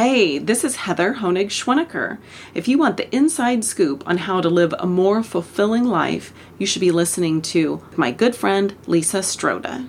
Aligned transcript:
Hey, 0.00 0.38
this 0.38 0.62
is 0.62 0.76
Heather 0.76 1.14
Honig 1.14 1.46
Schwenneker. 1.46 2.18
If 2.54 2.68
you 2.68 2.78
want 2.78 2.98
the 2.98 3.12
inside 3.12 3.64
scoop 3.64 4.04
on 4.06 4.16
how 4.16 4.40
to 4.40 4.48
live 4.48 4.72
a 4.78 4.86
more 4.86 5.24
fulfilling 5.24 5.82
life, 5.82 6.32
you 6.56 6.66
should 6.68 6.78
be 6.78 6.92
listening 6.92 7.42
to 7.50 7.82
my 7.96 8.12
good 8.12 8.36
friend 8.36 8.76
Lisa 8.86 9.18
Stroda. 9.18 9.88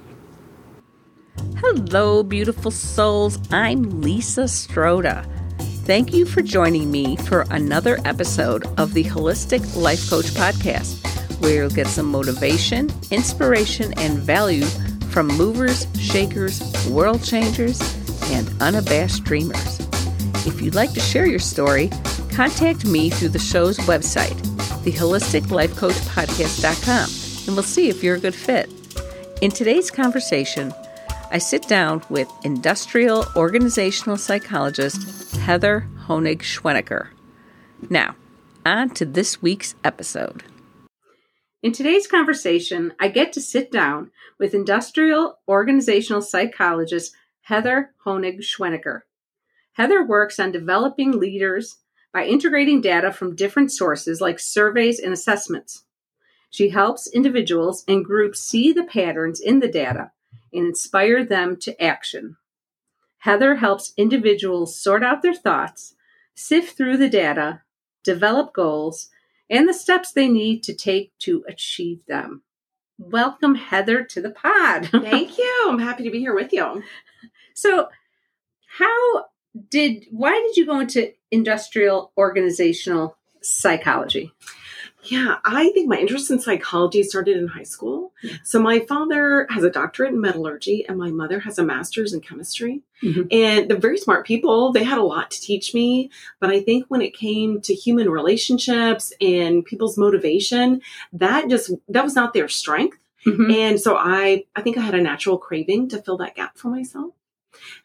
Hello, 1.58 2.24
beautiful 2.24 2.72
souls. 2.72 3.38
I'm 3.52 4.02
Lisa 4.02 4.46
Stroda. 4.46 5.30
Thank 5.86 6.12
you 6.12 6.26
for 6.26 6.42
joining 6.42 6.90
me 6.90 7.16
for 7.16 7.46
another 7.52 8.00
episode 8.04 8.66
of 8.80 8.96
the 8.96 9.04
Holistic 9.04 9.76
Life 9.76 10.10
Coach 10.10 10.32
Podcast, 10.32 11.06
where 11.40 11.54
you'll 11.54 11.70
get 11.70 11.86
some 11.86 12.08
motivation, 12.08 12.90
inspiration, 13.12 13.94
and 14.00 14.18
value 14.18 14.66
from 15.12 15.28
movers, 15.28 15.86
shakers, 16.00 16.64
world 16.90 17.24
changers, 17.24 17.80
and 18.32 18.52
unabashed 18.60 19.24
dreamers. 19.24 19.89
If 20.50 20.62
you'd 20.64 20.74
like 20.74 20.94
to 20.94 21.00
share 21.00 21.28
your 21.28 21.38
story, 21.38 21.92
contact 22.34 22.84
me 22.84 23.12
through 23.12 23.30
the 23.30 23.38
show's 23.38 23.78
website, 23.82 24.36
theholisticlifecoachpodcast.com, 24.84 27.48
and 27.48 27.56
we'll 27.56 27.64
see 27.64 27.88
if 27.88 28.04
you're 28.04 28.16
a 28.16 28.20
good 28.20 28.34
fit. 28.34 28.68
In 29.44 29.52
today's 29.52 29.92
conversation, 29.92 30.74
I 31.30 31.38
sit 31.38 31.68
down 31.68 32.02
with 32.10 32.28
industrial 32.44 33.28
organizational 33.36 34.18
psychologist 34.18 35.36
Heather 35.36 35.88
Honig 36.08 36.40
Schwenneker. 36.40 37.10
Now, 37.88 38.16
on 38.66 38.90
to 38.96 39.06
this 39.06 39.44
week's 39.44 39.76
episode. 39.84 40.42
In 41.62 41.74
today's 41.74 42.08
conversation, 42.08 42.96
I 43.00 43.10
get 43.10 43.34
to 43.34 43.42
sit 43.42 43.72
down 43.72 44.10
with 44.40 44.56
industrial 44.56 45.38
organizational 45.48 46.24
psychologist 46.24 47.16
Heather 47.42 47.94
Honig 48.04 48.42
Schwenneker. 48.42 49.02
Heather 49.80 50.04
works 50.04 50.42
on 50.42 50.52
developing 50.52 51.18
leaders 51.22 51.78
by 52.12 52.26
integrating 52.26 52.82
data 52.82 53.14
from 53.14 53.34
different 53.34 53.72
sources 53.72 54.20
like 54.20 54.38
surveys 54.38 55.00
and 55.00 55.14
assessments. 55.14 55.86
She 56.50 56.68
helps 56.68 57.10
individuals 57.10 57.86
and 57.88 58.04
groups 58.04 58.42
see 58.42 58.74
the 58.74 58.84
patterns 58.84 59.40
in 59.40 59.60
the 59.60 59.70
data 59.70 60.12
and 60.52 60.66
inspire 60.66 61.24
them 61.24 61.56
to 61.62 61.82
action. 61.82 62.36
Heather 63.20 63.56
helps 63.56 63.94
individuals 63.96 64.78
sort 64.78 65.02
out 65.02 65.22
their 65.22 65.34
thoughts, 65.34 65.96
sift 66.36 66.76
through 66.76 66.98
the 66.98 67.08
data, 67.08 67.62
develop 68.04 68.52
goals, 68.52 69.08
and 69.50 69.66
the 69.66 69.74
steps 69.74 70.12
they 70.12 70.28
need 70.28 70.62
to 70.64 70.76
take 70.76 71.18
to 71.20 71.46
achieve 71.48 72.06
them. 72.06 72.42
Welcome, 72.98 73.56
Heather, 73.56 74.04
to 74.04 74.22
the 74.22 74.32
pod. 74.32 74.90
Thank 74.92 75.38
you. 75.38 75.68
I'm 75.70 75.80
happy 75.80 76.04
to 76.04 76.12
be 76.12 76.20
here 76.20 76.36
with 76.36 76.52
you. 76.52 76.84
So, 77.54 77.90
how 78.78 79.26
did 79.70 80.06
why 80.12 80.32
did 80.32 80.58
you 80.58 80.66
go 80.66 80.80
into 80.80 81.14
industrial 81.32 82.12
organizational 82.18 83.18
psychology? 83.42 84.34
Yeah, 85.04 85.38
I 85.46 85.72
think 85.72 85.88
my 85.88 85.98
interest 85.98 86.30
in 86.30 86.40
psychology 86.40 87.04
started 87.04 87.38
in 87.38 87.48
high 87.48 87.64
school. 87.64 88.12
Yeah. 88.22 88.36
So 88.44 88.60
my 88.62 88.80
father 88.82 89.48
has 89.50 89.64
a 89.64 89.70
doctorate 89.70 90.14
in 90.14 90.20
metallurgy 90.20 90.86
and 90.88 90.98
my 90.98 91.10
mother 91.10 91.40
has 91.40 91.58
a 91.58 91.64
master's 91.64 92.14
in 92.14 92.20
chemistry. 92.20 92.82
Mm-hmm. 93.02 93.22
And 93.32 93.70
they're 93.70 93.78
very 93.78 93.98
smart 93.98 94.26
people. 94.26 94.74
They 94.74 94.84
had 94.84 94.98
a 94.98 95.04
lot 95.04 95.32
to 95.32 95.42
teach 95.42 95.74
me, 95.74 96.12
but 96.42 96.50
I 96.50 96.62
think 96.62 96.86
when 96.90 97.02
it 97.02 97.16
came 97.16 97.62
to 97.62 97.74
human 97.74 98.10
relationships 98.10 99.14
and 99.22 99.64
people's 99.64 99.98
motivation, 99.98 100.82
that 101.14 101.50
just 101.50 101.72
that 101.88 102.04
was 102.04 102.16
not 102.16 102.34
their 102.34 102.50
strength. 102.50 102.98
Mm-hmm. 103.26 103.52
And 103.52 103.80
so 103.80 103.96
I 103.96 104.46
I 104.56 104.62
think 104.62 104.78
I 104.78 104.82
had 104.82 104.96
a 104.96 105.02
natural 105.02 105.38
craving 105.38 105.90
to 105.90 106.02
fill 106.02 106.18
that 106.18 106.36
gap 106.36 106.58
for 106.58 106.70
myself. 106.70 107.14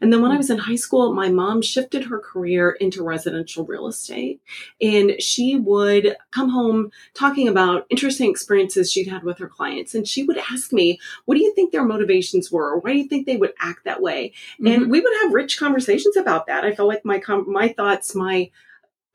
And 0.00 0.12
then 0.12 0.22
when 0.22 0.30
I 0.30 0.34
hmm. 0.34 0.38
was 0.38 0.50
in 0.50 0.58
high 0.58 0.76
school, 0.76 1.12
my 1.12 1.28
mom 1.28 1.62
shifted 1.62 2.04
her 2.04 2.18
career 2.18 2.72
into 2.72 3.02
residential 3.02 3.64
real 3.64 3.86
estate. 3.86 4.40
And 4.80 5.20
she 5.20 5.56
would 5.56 6.16
come 6.30 6.50
home 6.50 6.90
talking 7.14 7.48
about 7.48 7.86
interesting 7.90 8.30
experiences 8.30 8.90
she'd 8.90 9.08
had 9.08 9.24
with 9.24 9.38
her 9.38 9.48
clients. 9.48 9.94
And 9.94 10.06
she 10.06 10.24
would 10.24 10.38
ask 10.38 10.72
me, 10.72 10.98
What 11.24 11.36
do 11.36 11.42
you 11.42 11.54
think 11.54 11.72
their 11.72 11.84
motivations 11.84 12.50
were? 12.50 12.78
Why 12.78 12.92
do 12.92 12.98
you 12.98 13.08
think 13.08 13.26
they 13.26 13.36
would 13.36 13.54
act 13.60 13.84
that 13.84 14.02
way? 14.02 14.32
Mm-hmm. 14.54 14.66
And 14.66 14.90
we 14.90 15.00
would 15.00 15.12
have 15.22 15.32
rich 15.32 15.58
conversations 15.58 16.16
about 16.16 16.46
that. 16.46 16.64
I 16.64 16.74
felt 16.74 16.88
like 16.88 17.04
my, 17.04 17.18
com- 17.18 17.50
my 17.50 17.68
thoughts, 17.68 18.14
my 18.14 18.50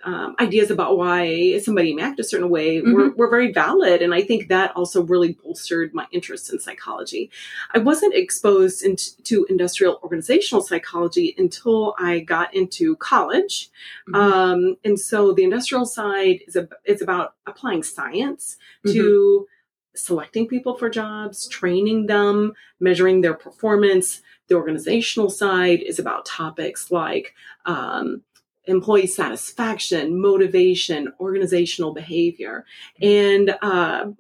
um, 0.04 0.36
ideas 0.40 0.72
about 0.72 0.98
why 0.98 1.60
somebody 1.60 1.94
may 1.94 2.02
act 2.02 2.20
a 2.20 2.24
certain 2.24 2.50
way 2.50 2.78
mm-hmm. 2.78 2.94
were, 2.94 3.10
were 3.12 3.30
very 3.30 3.52
valid. 3.52 4.02
And 4.02 4.14
I 4.14 4.22
think 4.22 4.48
that 4.48 4.76
also 4.76 5.04
really 5.04 5.34
bolstered 5.34 5.94
my 5.94 6.08
interest 6.12 6.52
in 6.52 6.60
psychology. 6.60 7.30
I 7.74 7.80
wasn't 7.80 8.14
exposed 8.14 8.86
to 9.24 9.46
industrial 9.50 10.00
organizational 10.02 10.64
psychology 10.64 11.36
until 11.38 11.96
I 12.00 12.20
got 12.20 12.54
into 12.54 12.96
college. 12.98 13.70
Mm-hmm. 14.08 14.16
Um, 14.16 14.78
and 14.86 15.00
so 15.00 15.34
the 15.34 15.44
industrial 15.44 15.86
side 15.86 16.40
is, 16.48 16.56
a, 16.56 16.70
is 16.86 17.02
about 17.02 17.34
applying 17.46 17.84
science 17.84 18.56
mm-hmm. 18.86 18.98
to 18.98 19.48
selecting 19.96 20.48
people 20.48 20.78
for 20.78 20.90
jobs, 20.90 21.48
training 21.48 22.06
them, 22.06 22.54
measuring 22.80 23.22
their 23.22 23.34
performance. 23.34 24.22
The 24.48 24.56
organizational 24.56 25.30
side 25.30 25.82
is 25.82 26.00
about 26.00 26.26
topics 26.26 26.90
like 26.90 27.36
um, 27.66 28.24
employee 28.69 29.07
satisfaction, 29.07 30.19
motivation, 30.19 31.13
organizational 31.19 31.94
behavior. 31.94 32.66
And 33.02 33.56
uh, 33.62 34.12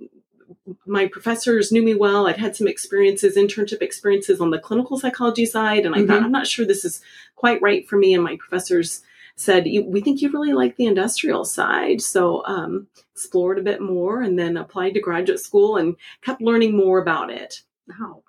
my 0.85 1.07
professors 1.07 1.71
knew 1.71 1.83
me 1.83 1.95
well. 1.95 2.27
I'd 2.27 2.37
had 2.37 2.55
some 2.55 2.67
experiences, 2.67 3.37
internship 3.37 3.81
experiences 3.81 4.41
on 4.41 4.49
the 4.49 4.59
clinical 4.59 4.99
psychology 4.99 5.45
side. 5.45 5.85
And 5.85 5.93
I 5.93 5.99
mm-hmm. 5.99 6.07
thought, 6.07 6.23
I'm 6.23 6.31
not 6.31 6.47
sure 6.47 6.65
this 6.65 6.85
is 6.85 7.01
quite 7.35 7.61
right 7.61 7.87
for 7.87 7.97
me. 7.97 8.13
And 8.13 8.23
my 8.23 8.37
professors 8.37 9.01
said, 9.35 9.65
we 9.85 10.01
think 10.01 10.21
you 10.21 10.31
really 10.31 10.53
like 10.53 10.75
the 10.75 10.85
industrial 10.85 11.45
side. 11.45 12.01
So 12.01 12.45
um, 12.45 12.87
explored 13.13 13.57
a 13.57 13.63
bit 13.63 13.81
more 13.81 14.21
and 14.21 14.37
then 14.37 14.57
applied 14.57 14.95
to 14.95 14.99
graduate 14.99 15.39
school 15.39 15.77
and 15.77 15.95
kept 16.21 16.41
learning 16.41 16.75
more 16.75 16.99
about 16.99 17.29
it. 17.29 17.61
Wow. 17.87 18.23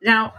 Now, 0.00 0.34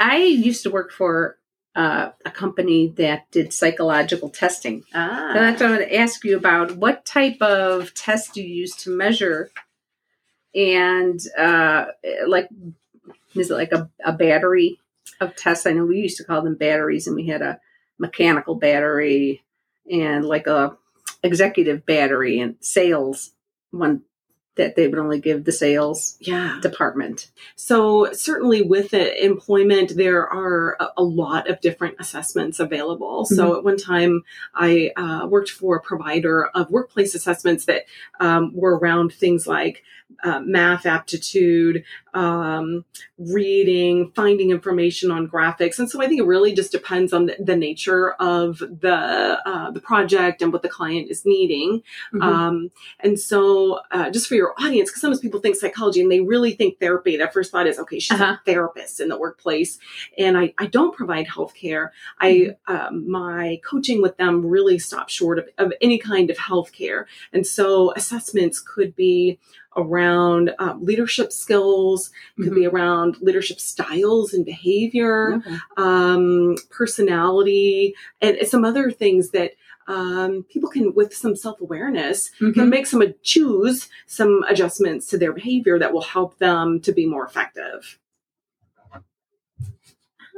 I 0.00 0.18
used 0.18 0.64
to 0.64 0.70
work 0.70 0.92
for 0.92 1.38
uh, 1.76 2.10
a 2.24 2.30
company 2.30 2.88
that 2.96 3.30
did 3.30 3.52
psychological 3.52 4.30
testing. 4.30 4.82
Ah. 4.94 5.30
So 5.32 5.40
that's 5.40 5.60
what 5.60 5.68
I 5.68 5.76
want 5.76 5.82
to 5.82 5.96
ask 5.96 6.24
you 6.24 6.36
about. 6.36 6.76
What 6.76 7.04
type 7.04 7.40
of 7.42 7.92
test 7.92 8.32
do 8.34 8.42
you 8.42 8.48
use 8.48 8.74
to 8.76 8.90
measure? 8.90 9.50
And 10.54 11.20
uh, 11.38 11.86
like, 12.26 12.48
is 13.34 13.50
it 13.50 13.54
like 13.54 13.72
a, 13.72 13.90
a 14.02 14.12
battery 14.12 14.80
of 15.20 15.36
tests? 15.36 15.66
I 15.66 15.72
know 15.72 15.84
we 15.84 15.98
used 15.98 16.16
to 16.16 16.24
call 16.24 16.40
them 16.40 16.54
batteries, 16.54 17.06
and 17.06 17.14
we 17.14 17.26
had 17.26 17.42
a 17.42 17.60
mechanical 17.98 18.54
battery 18.54 19.44
and 19.90 20.24
like 20.24 20.46
a 20.46 20.76
executive 21.22 21.84
battery 21.84 22.40
and 22.40 22.56
sales 22.60 23.32
one 23.70 24.02
that 24.56 24.74
they 24.74 24.88
would 24.88 24.98
only 24.98 25.20
give 25.20 25.44
the 25.44 25.52
sales 25.52 26.16
yeah. 26.20 26.58
department. 26.60 27.30
So 27.54 28.12
certainly 28.12 28.62
with 28.62 28.92
employment, 28.92 29.96
there 29.96 30.26
are 30.26 30.76
a, 30.80 30.88
a, 30.98 31.02
lot 31.02 31.48
of 31.48 31.60
different 31.60 31.96
assessments 32.00 32.58
available. 32.58 33.24
Mm-hmm. 33.24 33.34
So 33.34 33.56
at 33.56 33.64
one 33.64 33.76
time, 33.76 34.22
I 34.54 34.92
uh, 34.96 35.26
worked 35.26 35.50
for 35.50 35.76
a 35.76 35.80
provider 35.80 36.46
of 36.46 36.70
workplace 36.70 37.14
assessments 37.14 37.66
that 37.66 37.84
um, 38.18 38.52
were 38.54 38.76
around 38.78 39.12
things 39.12 39.46
like 39.46 39.82
uh, 40.22 40.40
math 40.40 40.86
aptitude, 40.86 41.84
um, 42.16 42.86
reading, 43.18 44.10
finding 44.16 44.50
information 44.50 45.10
on 45.10 45.28
graphics, 45.28 45.78
and 45.78 45.88
so 45.90 46.02
I 46.02 46.08
think 46.08 46.18
it 46.18 46.24
really 46.24 46.54
just 46.54 46.72
depends 46.72 47.12
on 47.12 47.26
the, 47.26 47.36
the 47.38 47.56
nature 47.56 48.12
of 48.12 48.58
the 48.58 49.38
uh, 49.44 49.70
the 49.70 49.80
project 49.80 50.40
and 50.40 50.50
what 50.50 50.62
the 50.62 50.68
client 50.70 51.10
is 51.10 51.26
needing. 51.26 51.82
Mm-hmm. 52.14 52.22
Um, 52.22 52.70
and 53.00 53.20
so, 53.20 53.80
uh, 53.90 54.10
just 54.10 54.28
for 54.28 54.34
your 54.34 54.54
audience, 54.58 54.88
because 54.88 55.02
sometimes 55.02 55.20
people 55.20 55.40
think 55.40 55.56
psychology 55.56 56.00
and 56.00 56.10
they 56.10 56.20
really 56.20 56.52
think 56.52 56.80
therapy. 56.80 57.18
Their 57.18 57.30
first 57.30 57.52
thought 57.52 57.66
is, 57.66 57.78
okay, 57.78 57.98
she's 57.98 58.18
uh-huh. 58.18 58.38
a 58.40 58.40
therapist 58.46 58.98
in 58.98 59.08
the 59.08 59.18
workplace, 59.18 59.78
and 60.16 60.38
I, 60.38 60.54
I 60.56 60.66
don't 60.66 60.96
provide 60.96 61.26
healthcare. 61.26 61.90
Mm-hmm. 62.22 62.70
I 62.70 62.86
um, 62.86 63.10
my 63.10 63.60
coaching 63.62 64.00
with 64.00 64.16
them 64.16 64.46
really 64.46 64.78
stops 64.78 65.12
short 65.12 65.38
of, 65.38 65.48
of 65.58 65.74
any 65.82 65.98
kind 65.98 66.30
of 66.30 66.38
healthcare, 66.38 67.04
and 67.34 67.46
so 67.46 67.92
assessments 67.92 68.58
could 68.58 68.96
be 68.96 69.38
around 69.76 70.52
um, 70.58 70.84
leadership 70.84 71.32
skills, 71.32 72.10
could 72.36 72.46
mm-hmm. 72.46 72.54
be 72.54 72.66
around 72.66 73.16
leadership 73.20 73.60
styles 73.60 74.32
and 74.32 74.44
behavior, 74.44 75.34
okay. 75.34 75.56
um, 75.76 76.56
personality, 76.70 77.94
and 78.20 78.38
some 78.46 78.64
other 78.64 78.90
things 78.90 79.30
that 79.30 79.52
um, 79.88 80.44
people 80.50 80.68
can, 80.68 80.94
with 80.94 81.14
some 81.14 81.36
self 81.36 81.60
awareness, 81.60 82.30
mm-hmm. 82.40 82.52
can 82.52 82.70
make 82.70 82.86
some 82.86 83.02
choose 83.22 83.88
some 84.06 84.42
adjustments 84.48 85.06
to 85.08 85.18
their 85.18 85.32
behavior 85.32 85.78
that 85.78 85.92
will 85.92 86.02
help 86.02 86.38
them 86.38 86.80
to 86.80 86.92
be 86.92 87.06
more 87.06 87.24
effective. 87.24 87.98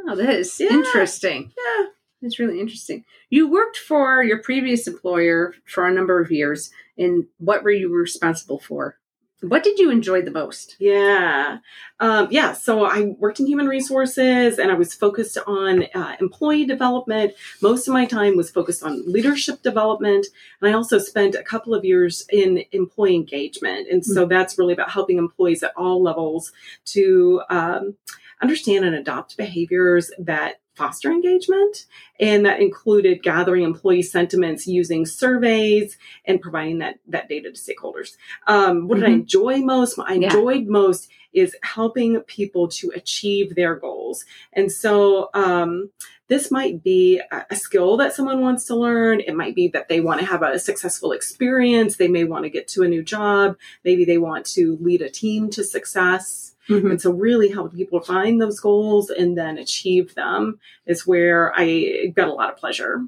Oh, 0.07 0.15
that 0.15 0.31
is 0.31 0.59
yeah. 0.59 0.71
interesting. 0.71 1.53
Yeah. 1.57 1.87
That's 2.23 2.39
really 2.39 2.61
interesting. 2.61 3.05
You 3.31 3.49
worked 3.49 3.77
for 3.77 4.23
your 4.23 4.39
previous 4.39 4.89
employer 4.89 5.55
for 5.67 5.87
a 5.87 5.93
number 5.93 6.21
of 6.21 6.33
years, 6.33 6.71
and 6.97 7.27
what 7.39 7.63
were 7.63 7.71
you 7.71 7.93
responsible 7.95 8.59
for? 8.59 8.98
What 9.41 9.63
did 9.63 9.79
you 9.79 9.91
enjoy 9.91 10.23
the 10.23 10.33
most? 10.33 10.75
Yeah. 10.81 11.59
Um, 12.01 12.27
yeah. 12.31 12.55
So 12.55 12.85
I 12.85 13.15
worked 13.19 13.39
in 13.39 13.47
human 13.47 13.69
resources 13.69 14.59
and 14.59 14.71
I 14.71 14.75
was 14.75 14.95
focused 14.95 15.39
on 15.47 15.85
uh, 15.95 16.17
employee 16.21 16.67
development. 16.67 17.35
Most 17.63 17.87
of 17.87 17.95
my 17.95 18.05
time 18.05 18.37
was 18.37 18.51
focused 18.51 18.83
on 18.83 19.11
leadership 19.11 19.63
development. 19.63 20.27
And 20.61 20.71
I 20.71 20.75
also 20.75 20.99
spent 20.99 21.37
a 21.37 21.45
couple 21.45 21.73
of 21.73 21.85
years 21.85 22.27
in 22.31 22.65
employee 22.73 23.15
engagement. 23.15 23.87
And 23.89 24.05
so 24.05 24.23
mm-hmm. 24.23 24.31
that's 24.31 24.59
really 24.59 24.75
about 24.75 24.91
helping 24.91 25.19
employees 25.19 25.63
at 25.63 25.77
all 25.77 26.03
levels 26.03 26.51
to 26.87 27.43
um, 27.49 27.97
understand 28.43 28.85
and 28.85 28.95
adopt 28.95 29.37
behaviors 29.37 30.11
that 30.19 30.61
foster 30.79 31.11
engagement. 31.11 31.85
And 32.19 32.47
that 32.47 32.61
included 32.61 33.23
gathering 33.23 33.65
employee 33.65 34.03
sentiments 34.03 34.67
using 34.67 35.05
surveys 35.05 35.99
and 36.25 36.41
providing 36.41 36.79
that, 36.79 37.01
that 37.09 37.29
data 37.29 37.51
to 37.53 37.59
stakeholders. 37.59 38.17
Um, 38.47 38.89
what 38.89 38.99
mm-hmm. 38.99 39.01
did 39.01 39.05
I 39.05 39.13
mm-hmm. 39.13 39.21
enjoy 39.21 39.59
most? 39.59 39.99
I 39.99 40.15
yeah. 40.15 40.29
enjoyed 40.29 40.67
most 40.69 41.11
is 41.33 41.55
helping 41.63 42.21
people 42.23 42.69
to 42.69 42.91
achieve 42.95 43.55
their 43.55 43.75
goals. 43.75 44.25
And 44.53 44.71
so, 44.73 45.31
um, 45.35 45.91
this 46.29 46.51
might 46.51 46.85
be 46.85 47.23
a 47.51 47.57
skill 47.57 47.97
that 47.97 48.13
someone 48.13 48.43
wants 48.43 48.67
to 48.67 48.77
learn. 48.77 49.21
It 49.21 49.35
might 49.35 49.55
be 49.55 49.69
that 49.69 49.89
they 49.89 50.01
want 50.01 50.21
to 50.21 50.27
have 50.27 50.43
a 50.43 50.59
successful 50.59 51.13
experience. 51.13 51.97
They 51.97 52.09
may 52.09 52.25
want 52.25 52.45
to 52.45 52.51
get 52.51 52.69
to 52.69 52.83
a 52.83 52.89
new 52.89 53.03
job. 53.03 53.57
Maybe 53.83 54.05
they 54.05 54.19
want 54.19 54.45
to 54.47 54.77
lead 54.79 55.01
a 55.01 55.09
team 55.09 55.49
to 55.51 55.65
success. 55.65 56.55
Mm-hmm. 56.69 56.91
And 56.91 57.01
so, 57.01 57.13
really 57.13 57.49
helping 57.49 57.79
people 57.79 58.01
find 58.01 58.41
those 58.41 58.61
goals 58.61 59.09
and 59.09 59.39
then 59.39 59.57
achieve 59.57 60.15
them 60.15 60.61
is 60.87 61.07
where 61.07 61.51
I 61.57 62.13
got 62.15 62.29
a 62.29 62.35
lot 62.35 62.53
of 62.53 62.59
pleasure. 62.59 63.07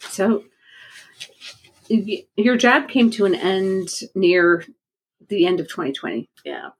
So, 0.00 0.44
your 1.88 2.56
job 2.56 2.88
came 2.88 3.10
to 3.12 3.24
an 3.24 3.34
end 3.34 3.88
near 4.14 4.66
the 5.28 5.46
end 5.46 5.60
of 5.60 5.68
2020. 5.68 6.28
Yeah. 6.44 6.70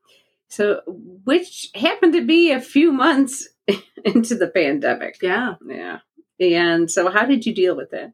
So, 0.52 0.82
which 0.86 1.70
happened 1.74 2.12
to 2.12 2.24
be 2.24 2.52
a 2.52 2.60
few 2.60 2.92
months 2.92 3.48
into 4.04 4.34
the 4.34 4.48
pandemic. 4.48 5.16
Yeah. 5.22 5.54
Yeah. 5.66 6.00
And 6.38 6.90
so, 6.90 7.10
how 7.10 7.24
did 7.24 7.46
you 7.46 7.54
deal 7.54 7.76
with 7.76 7.92
it? 7.92 8.12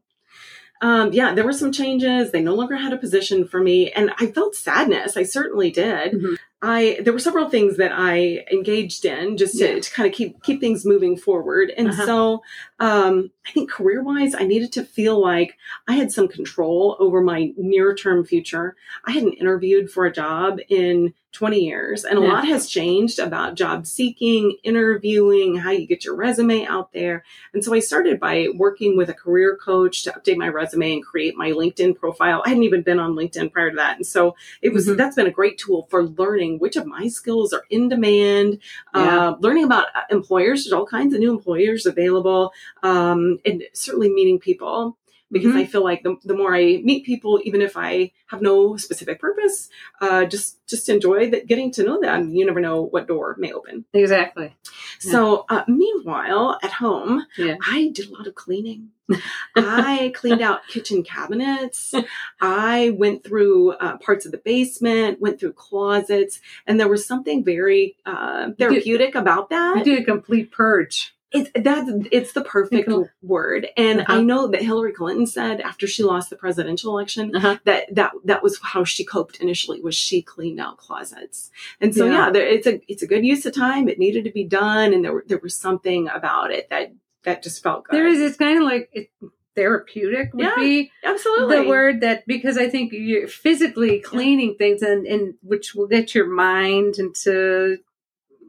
um, 0.81 1.11
yeah, 1.11 1.33
there 1.33 1.43
were 1.43 1.53
some 1.53 1.71
changes. 1.71 2.31
They 2.31 2.41
no 2.41 2.55
longer 2.55 2.77
had 2.77 2.93
a 2.93 2.97
position 2.97 3.47
for 3.47 3.59
me, 3.59 3.91
and 3.91 4.11
I 4.17 4.27
felt 4.27 4.55
sadness. 4.55 5.17
I 5.17 5.23
certainly 5.23 5.71
did. 5.71 6.13
Mm-hmm. 6.13 6.33
I 6.61 6.99
there 7.01 7.13
were 7.13 7.19
several 7.19 7.49
things 7.49 7.77
that 7.77 7.91
I 7.93 8.45
engaged 8.51 9.05
in 9.05 9.37
just 9.37 9.57
to, 9.59 9.75
yeah. 9.75 9.79
to 9.79 9.91
kind 9.91 10.07
of 10.07 10.13
keep 10.13 10.43
keep 10.43 10.59
things 10.59 10.85
moving 10.85 11.15
forward. 11.15 11.71
And 11.77 11.89
uh-huh. 11.89 12.05
so 12.05 12.43
um, 12.79 13.31
I 13.47 13.51
think 13.51 13.71
career 13.71 14.03
wise, 14.03 14.35
I 14.35 14.43
needed 14.43 14.73
to 14.73 14.83
feel 14.83 15.21
like 15.21 15.57
I 15.87 15.93
had 15.93 16.11
some 16.11 16.27
control 16.27 16.97
over 16.99 17.21
my 17.21 17.53
near 17.55 17.95
term 17.95 18.25
future. 18.25 18.75
I 19.05 19.11
hadn't 19.11 19.33
interviewed 19.33 19.89
for 19.89 20.05
a 20.05 20.11
job 20.11 20.59
in 20.67 21.13
20 21.31 21.59
years. 21.59 22.05
And 22.05 22.17
a 22.17 22.21
yeah. 22.21 22.27
lot 22.27 22.47
has 22.47 22.67
changed 22.67 23.19
about 23.19 23.55
job 23.55 23.85
seeking, 23.85 24.57
interviewing, 24.63 25.57
how 25.57 25.69
you 25.69 25.85
get 25.85 26.03
your 26.03 26.15
resume 26.15 26.65
out 26.65 26.91
there. 26.91 27.23
And 27.53 27.63
so 27.63 27.73
I 27.73 27.79
started 27.79 28.19
by 28.19 28.47
working 28.55 28.97
with 28.97 29.09
a 29.09 29.13
career 29.13 29.55
coach 29.55 30.03
to 30.03 30.11
update 30.11 30.37
my 30.37 30.47
resume 30.47 30.93
and 30.93 31.05
create 31.05 31.37
my 31.37 31.51
LinkedIn 31.51 31.97
profile. 31.97 32.41
I 32.43 32.49
hadn't 32.49 32.63
even 32.63 32.81
been 32.81 32.99
on 32.99 33.15
LinkedIn 33.15 33.51
prior 33.51 33.69
to 33.69 33.75
that. 33.75 33.97
And 33.97 34.07
so 34.07 34.35
it 34.61 34.73
was, 34.73 34.87
mm-hmm. 34.87 34.97
that's 34.97 35.15
been 35.15 35.27
a 35.27 35.31
great 35.31 35.59
tool 35.59 35.87
for 35.91 36.03
learning 36.03 36.48
which 36.57 36.75
of 36.75 36.85
my 36.85 37.07
skills 37.07 37.53
are 37.53 37.63
in 37.69 37.89
demand, 37.89 38.59
yeah. 38.95 39.29
uh, 39.29 39.35
learning 39.39 39.65
about 39.65 39.87
uh, 39.95 40.01
employers. 40.09 40.63
There's 40.63 40.73
all 40.73 40.85
kinds 40.85 41.13
of 41.13 41.19
new 41.19 41.31
employers 41.31 41.85
available, 41.85 42.51
um, 42.83 43.39
and 43.45 43.63
certainly 43.73 44.09
meeting 44.09 44.39
people 44.39 44.97
because 45.31 45.49
mm-hmm. 45.49 45.59
I 45.59 45.65
feel 45.65 45.83
like 45.83 46.03
the, 46.03 46.17
the 46.23 46.35
more 46.35 46.55
I 46.55 46.81
meet 46.83 47.05
people, 47.05 47.39
even 47.43 47.61
if 47.61 47.77
I 47.77 48.11
have 48.27 48.41
no 48.41 48.77
specific 48.77 49.19
purpose, 49.19 49.69
uh, 50.01 50.25
just 50.25 50.65
just 50.67 50.89
enjoy 50.89 51.29
that 51.31 51.47
getting 51.47 51.71
to 51.73 51.83
know 51.83 51.99
them. 51.99 52.33
You 52.33 52.45
never 52.45 52.61
know 52.61 52.83
what 52.83 53.07
door 53.07 53.35
may 53.37 53.51
open. 53.51 53.85
Exactly. 53.93 54.55
Yeah. 55.03 55.11
So 55.11 55.45
uh, 55.49 55.63
meanwhile, 55.67 56.59
at 56.63 56.71
home, 56.71 57.25
yeah. 57.37 57.55
I 57.61 57.91
did 57.93 58.09
a 58.09 58.13
lot 58.13 58.27
of 58.27 58.35
cleaning. 58.35 58.89
I 59.55 60.13
cleaned 60.15 60.41
out 60.41 60.67
kitchen 60.67 61.03
cabinets. 61.03 61.93
I 62.39 62.91
went 62.91 63.23
through 63.23 63.71
uh, 63.73 63.97
parts 63.97 64.25
of 64.25 64.31
the 64.31 64.37
basement, 64.37 65.19
went 65.19 65.39
through 65.39 65.53
closets, 65.53 66.39
and 66.67 66.79
there 66.79 66.87
was 66.87 67.05
something 67.05 67.43
very 67.43 67.95
uh, 68.05 68.51
therapeutic 68.57 69.13
did, 69.13 69.19
about 69.19 69.49
that. 69.49 69.77
You 69.77 69.83
did 69.83 70.03
a 70.03 70.05
complete 70.05 70.51
purge. 70.51 71.15
It's 71.31 71.51
that 71.53 72.07
it's 72.11 72.33
the 72.33 72.43
perfect 72.43 72.91
word, 73.21 73.67
and 73.77 74.01
uh-huh. 74.01 74.13
I 74.13 74.21
know 74.21 74.47
that 74.47 74.63
Hillary 74.63 74.93
Clinton 74.93 75.27
said 75.27 75.61
after 75.61 75.85
she 75.85 76.01
lost 76.01 76.31
the 76.31 76.35
presidential 76.35 76.91
election 76.91 77.35
uh-huh. 77.35 77.57
that 77.65 77.93
that 77.93 78.13
that 78.25 78.41
was 78.41 78.59
how 78.63 78.83
she 78.83 79.05
coped 79.05 79.37
initially 79.39 79.79
was 79.79 79.93
she 79.93 80.23
cleaned 80.23 80.59
out 80.59 80.77
closets, 80.77 81.51
and 81.79 81.93
so 81.95 82.05
yeah, 82.05 82.11
yeah 82.11 82.31
there, 82.31 82.47
it's 82.47 82.65
a 82.65 82.81
it's 82.91 83.03
a 83.03 83.07
good 83.07 83.23
use 83.23 83.45
of 83.45 83.53
time. 83.53 83.87
It 83.87 83.99
needed 83.99 84.23
to 84.23 84.31
be 84.31 84.43
done, 84.43 84.91
and 84.91 85.05
there 85.05 85.23
there 85.27 85.37
was 85.37 85.55
something 85.55 86.07
about 86.09 86.49
it 86.49 86.67
that 86.71 86.93
that 87.23 87.43
just 87.43 87.61
felt 87.61 87.83
good. 87.85 87.95
There 87.95 88.07
is. 88.07 88.19
It's 88.21 88.37
kind 88.37 88.57
of 88.57 88.63
like 88.63 88.89
it, 88.91 89.11
therapeutic 89.55 90.33
would 90.33 90.45
yeah, 90.45 90.55
be 90.55 90.91
absolutely 91.03 91.57
the 91.57 91.67
word 91.67 92.01
that 92.01 92.25
because 92.25 92.57
I 92.57 92.69
think 92.69 92.93
you're 92.93 93.27
physically 93.27 93.99
cleaning 93.99 94.51
yeah. 94.51 94.57
things 94.57 94.81
and 94.81 95.05
and 95.05 95.33
which 95.41 95.75
will 95.75 95.87
get 95.87 96.15
your 96.15 96.27
mind 96.27 96.95
into 96.97 97.77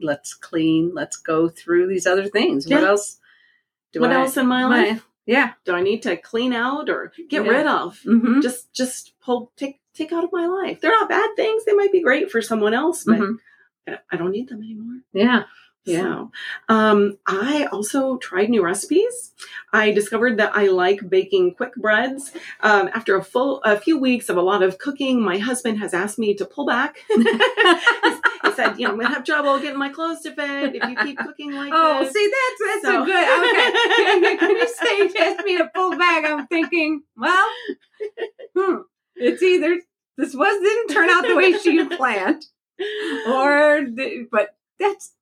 let's 0.03 0.33
clean, 0.33 0.91
let's 0.93 1.17
go 1.17 1.49
through 1.49 1.87
these 1.87 2.05
other 2.05 2.27
things. 2.27 2.67
Yeah. 2.67 2.77
What 2.77 2.89
else? 2.89 3.19
what 3.95 4.11
I, 4.11 4.15
else 4.15 4.37
in 4.37 4.47
my 4.47 4.65
life? 4.65 4.97
My, 4.97 5.01
yeah. 5.25 5.53
Do 5.65 5.73
I 5.73 5.81
need 5.81 6.03
to 6.03 6.17
clean 6.17 6.53
out 6.53 6.89
or 6.89 7.11
get 7.29 7.45
yeah. 7.45 7.51
rid 7.51 7.67
of? 7.67 7.99
Mm-hmm. 8.05 8.41
Just 8.41 8.73
just 8.73 9.13
pull 9.21 9.51
take 9.55 9.79
take 9.93 10.11
out 10.11 10.23
of 10.23 10.31
my 10.31 10.47
life. 10.47 10.81
They're 10.81 10.91
not 10.91 11.09
bad 11.09 11.35
things. 11.35 11.65
They 11.65 11.73
might 11.73 11.91
be 11.91 12.01
great 12.01 12.31
for 12.31 12.41
someone 12.41 12.73
else, 12.73 13.03
but 13.03 13.19
mm-hmm. 13.19 13.93
I 14.11 14.17
don't 14.17 14.31
need 14.31 14.49
them 14.49 14.61
anymore. 14.61 15.01
Yeah. 15.13 15.43
Yeah. 15.83 16.01
So, 16.01 16.31
um, 16.69 17.17
I 17.25 17.65
also 17.71 18.17
tried 18.17 18.49
new 18.49 18.63
recipes. 18.63 19.33
I 19.73 19.91
discovered 19.91 20.37
that 20.37 20.55
I 20.55 20.67
like 20.67 21.09
baking 21.09 21.55
quick 21.55 21.73
breads. 21.75 22.31
Um, 22.59 22.89
after 22.93 23.15
a 23.15 23.23
full, 23.23 23.61
a 23.63 23.79
few 23.79 23.97
weeks 23.97 24.29
of 24.29 24.37
a 24.37 24.43
lot 24.43 24.61
of 24.61 24.77
cooking, 24.77 25.21
my 25.21 25.39
husband 25.39 25.79
has 25.79 25.93
asked 25.95 26.19
me 26.19 26.35
to 26.35 26.45
pull 26.45 26.67
back. 26.67 26.97
he 28.51 28.55
said, 28.55 28.79
you 28.79 28.87
know, 28.87 28.93
I'm 28.93 28.99
to 28.99 29.07
have 29.07 29.23
trouble 29.23 29.59
getting 29.59 29.79
my 29.79 29.89
clothes 29.89 30.21
to 30.21 30.33
fit 30.33 30.75
if 30.75 30.83
you 30.89 30.95
keep 30.95 31.17
cooking 31.17 31.53
like 31.53 31.71
oh, 31.73 32.03
this. 32.03 32.13
see, 32.13 32.31
that's, 32.31 32.83
that's 32.83 32.95
so. 32.95 33.03
a 33.03 33.05
good, 33.05 33.47
okay. 33.49 34.35
when 34.45 34.57
you 34.57 34.67
say 34.67 35.07
he 35.07 35.17
asked 35.17 35.45
me 35.45 35.57
to 35.57 35.69
pull 35.73 35.97
back, 35.97 36.25
I'm 36.25 36.47
thinking, 36.47 37.03
well, 37.17 37.47
hmm, 38.55 38.75
it's 39.15 39.41
either 39.41 39.79
this 40.17 40.33
was, 40.33 40.61
didn't 40.61 40.89
turn 40.89 41.09
out 41.09 41.27
the 41.27 41.35
way 41.35 41.53
she 41.53 41.85
planned 41.85 42.45
or, 43.27 43.85
the, 43.85 44.27
but 44.31 44.55
that's, 44.79 45.13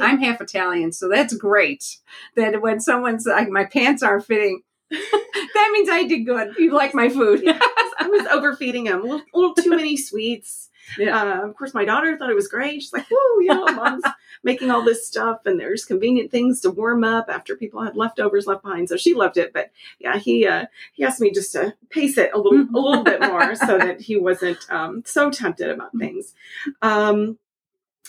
I'm 0.00 0.18
half 0.18 0.40
Italian, 0.40 0.92
so 0.92 1.08
that's 1.08 1.34
great. 1.36 1.98
That 2.36 2.60
when 2.60 2.80
someone's 2.80 3.26
like, 3.26 3.48
my 3.48 3.64
pants 3.64 4.02
aren't 4.02 4.26
fitting, 4.26 4.62
that 4.90 5.70
means 5.72 5.88
I 5.88 6.04
did 6.04 6.24
good. 6.24 6.54
You 6.58 6.72
like 6.72 6.94
my 6.94 7.08
food. 7.08 7.42
yes, 7.44 7.62
I 7.98 8.08
was 8.08 8.26
overfeeding 8.26 8.86
him. 8.86 9.00
A 9.00 9.02
little, 9.02 9.22
a 9.34 9.38
little 9.38 9.54
too 9.54 9.70
many 9.70 9.96
sweets. 9.96 10.70
Yeah. 10.98 11.22
Uh, 11.22 11.48
of 11.48 11.56
course, 11.56 11.74
my 11.74 11.84
daughter 11.84 12.16
thought 12.16 12.30
it 12.30 12.36
was 12.36 12.48
great. 12.48 12.82
She's 12.82 12.92
like, 12.92 13.06
"Whoa, 13.10 13.40
you 13.40 13.48
know, 13.48 13.66
mom's 13.66 14.04
making 14.42 14.70
all 14.70 14.82
this 14.82 15.06
stuff, 15.06 15.46
and 15.46 15.58
there's 15.58 15.84
convenient 15.84 16.30
things 16.30 16.60
to 16.60 16.70
warm 16.70 17.04
up 17.04 17.26
after 17.28 17.56
people 17.56 17.82
had 17.82 17.96
leftovers 17.96 18.46
left 18.46 18.62
behind." 18.62 18.88
So 18.88 18.96
she 18.96 19.14
loved 19.14 19.36
it. 19.36 19.52
But 19.52 19.70
yeah, 19.98 20.18
he 20.18 20.46
uh, 20.46 20.66
he 20.92 21.04
asked 21.04 21.20
me 21.20 21.30
just 21.30 21.52
to 21.52 21.74
pace 21.90 22.18
it 22.18 22.30
a 22.34 22.38
little 22.38 22.60
a 22.60 22.80
little 22.80 23.04
bit 23.04 23.20
more 23.20 23.54
so 23.54 23.78
that 23.78 24.00
he 24.00 24.16
wasn't 24.16 24.58
um, 24.70 25.02
so 25.06 25.30
tempted 25.30 25.70
about 25.70 25.90
things. 25.98 26.34
Um, 26.82 27.38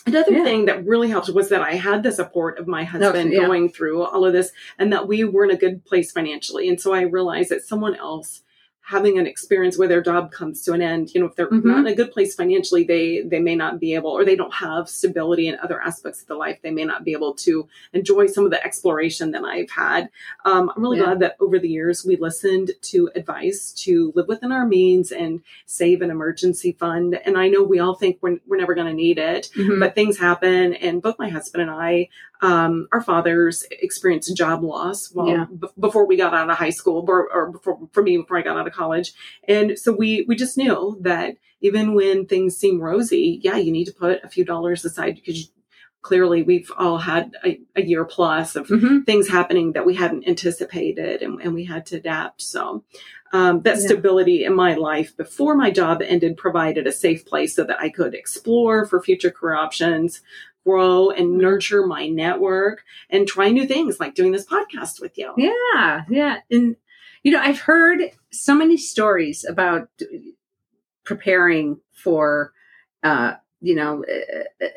Another 0.06 0.30
yeah. 0.30 0.44
thing 0.44 0.66
that 0.66 0.86
really 0.86 1.08
helped 1.08 1.28
was 1.30 1.48
that 1.48 1.62
I 1.62 1.74
had 1.74 2.04
the 2.04 2.12
support 2.12 2.60
of 2.60 2.68
my 2.68 2.84
husband 2.84 3.32
yeah. 3.32 3.40
going 3.40 3.68
through 3.68 4.04
all 4.04 4.24
of 4.24 4.32
this 4.32 4.52
and 4.78 4.92
that 4.92 5.08
we 5.08 5.24
were 5.24 5.44
in 5.44 5.50
a 5.50 5.56
good 5.56 5.84
place 5.84 6.12
financially. 6.12 6.68
And 6.68 6.80
so 6.80 6.94
I 6.94 7.00
realized 7.00 7.50
that 7.50 7.64
someone 7.64 7.96
else 7.96 8.42
having 8.86 9.18
an 9.18 9.26
experience 9.26 9.76
where 9.76 9.88
their 9.88 10.00
job 10.00 10.30
comes 10.30 10.62
to 10.62 10.72
an 10.72 10.80
end 10.80 11.12
you 11.12 11.20
know 11.20 11.26
if 11.26 11.34
they're 11.34 11.48
mm-hmm. 11.48 11.68
not 11.68 11.80
in 11.80 11.86
a 11.88 11.94
good 11.94 12.12
place 12.12 12.36
financially 12.36 12.84
they 12.84 13.20
they 13.22 13.40
may 13.40 13.56
not 13.56 13.80
be 13.80 13.94
able 13.94 14.10
or 14.10 14.24
they 14.24 14.36
don't 14.36 14.54
have 14.54 14.88
stability 14.88 15.48
in 15.48 15.58
other 15.58 15.80
aspects 15.82 16.22
of 16.22 16.28
the 16.28 16.36
life 16.36 16.56
they 16.62 16.70
may 16.70 16.84
not 16.84 17.04
be 17.04 17.10
able 17.10 17.34
to 17.34 17.68
enjoy 17.92 18.28
some 18.28 18.44
of 18.44 18.52
the 18.52 18.64
exploration 18.64 19.32
that 19.32 19.42
i've 19.42 19.70
had 19.70 20.08
um, 20.44 20.70
i'm 20.74 20.82
really 20.82 20.98
yeah. 20.98 21.04
glad 21.04 21.18
that 21.18 21.36
over 21.40 21.58
the 21.58 21.68
years 21.68 22.04
we 22.04 22.16
listened 22.16 22.70
to 22.80 23.10
advice 23.16 23.72
to 23.72 24.12
live 24.14 24.28
within 24.28 24.52
our 24.52 24.64
means 24.64 25.10
and 25.10 25.42
save 25.66 26.00
an 26.00 26.10
emergency 26.10 26.70
fund 26.78 27.18
and 27.24 27.36
i 27.36 27.48
know 27.48 27.64
we 27.64 27.80
all 27.80 27.96
think 27.96 28.18
we're, 28.20 28.38
we're 28.46 28.56
never 28.56 28.74
going 28.74 28.86
to 28.86 28.94
need 28.94 29.18
it 29.18 29.50
mm-hmm. 29.56 29.80
but 29.80 29.96
things 29.96 30.16
happen 30.16 30.74
and 30.74 31.02
both 31.02 31.18
my 31.18 31.28
husband 31.28 31.60
and 31.60 31.72
i 31.72 32.08
um, 32.42 32.86
our 32.92 33.00
fathers 33.00 33.64
experienced 33.70 34.36
job 34.36 34.62
loss 34.62 35.10
well 35.14 35.28
yeah. 35.28 35.44
b- 35.58 35.68
before 35.78 36.06
we 36.06 36.16
got 36.16 36.34
out 36.34 36.50
of 36.50 36.56
high 36.58 36.70
school 36.70 37.04
or, 37.08 37.32
or 37.32 37.50
before, 37.50 37.78
for 37.92 38.02
me 38.02 38.16
before 38.16 38.38
i 38.38 38.42
got 38.42 38.56
out 38.56 38.66
of 38.66 38.72
college 38.72 39.12
and 39.48 39.78
so 39.78 39.92
we 39.92 40.24
we 40.28 40.36
just 40.36 40.56
knew 40.56 40.98
that 41.00 41.36
even 41.60 41.94
when 41.94 42.26
things 42.26 42.56
seem 42.56 42.80
rosy 42.80 43.40
yeah 43.42 43.56
you 43.56 43.72
need 43.72 43.86
to 43.86 43.92
put 43.94 44.22
a 44.22 44.28
few 44.28 44.44
dollars 44.44 44.84
aside 44.84 45.14
because 45.16 45.50
clearly 46.02 46.44
we've 46.44 46.70
all 46.78 46.98
had 46.98 47.34
a, 47.44 47.58
a 47.74 47.82
year 47.82 48.04
plus 48.04 48.54
of 48.54 48.68
Mm-hmm. 48.68 49.00
things 49.00 49.26
happening 49.28 49.72
that 49.72 49.84
we 49.84 49.94
hadn't 49.96 50.28
anticipated 50.28 51.20
and, 51.20 51.40
and 51.40 51.52
we 51.52 51.64
had 51.64 51.84
to 51.86 51.96
adapt. 51.96 52.42
So 52.42 52.84
um, 53.32 53.62
that 53.62 53.78
Yeah. 53.78 53.86
stability 53.86 54.44
in 54.44 54.54
my 54.54 54.74
life 54.74 55.16
before 55.16 55.56
my 55.56 55.72
job 55.72 56.02
ended 56.02 56.36
provided 56.36 56.86
a 56.86 56.92
safe 56.92 57.26
place 57.26 57.56
so 57.56 57.64
that 57.64 57.80
I 57.80 57.88
could 57.88 58.14
explore 58.14 58.86
for 58.86 59.02
future 59.02 59.32
career 59.32 59.56
options, 59.56 60.22
grow 60.66 61.10
and 61.10 61.38
nurture 61.38 61.86
my 61.86 62.08
network, 62.08 62.82
and 63.08 63.26
try 63.28 63.50
new 63.50 63.66
things 63.66 64.00
like 64.00 64.14
doing 64.14 64.32
this 64.32 64.46
podcast 64.46 65.00
with 65.00 65.16
you. 65.16 65.32
Yeah, 65.36 66.02
yeah. 66.10 66.36
And, 66.50 66.76
you 67.22 67.30
know, 67.32 67.40
I've 67.40 67.60
heard 67.60 68.00
so 68.32 68.54
many 68.54 68.76
stories 68.76 69.46
about 69.48 69.88
preparing 71.04 71.80
for, 71.92 72.52
uh, 73.02 73.34
you 73.60 73.74
know, 73.76 74.04
uh, 74.04 74.64
uh, 74.64 74.68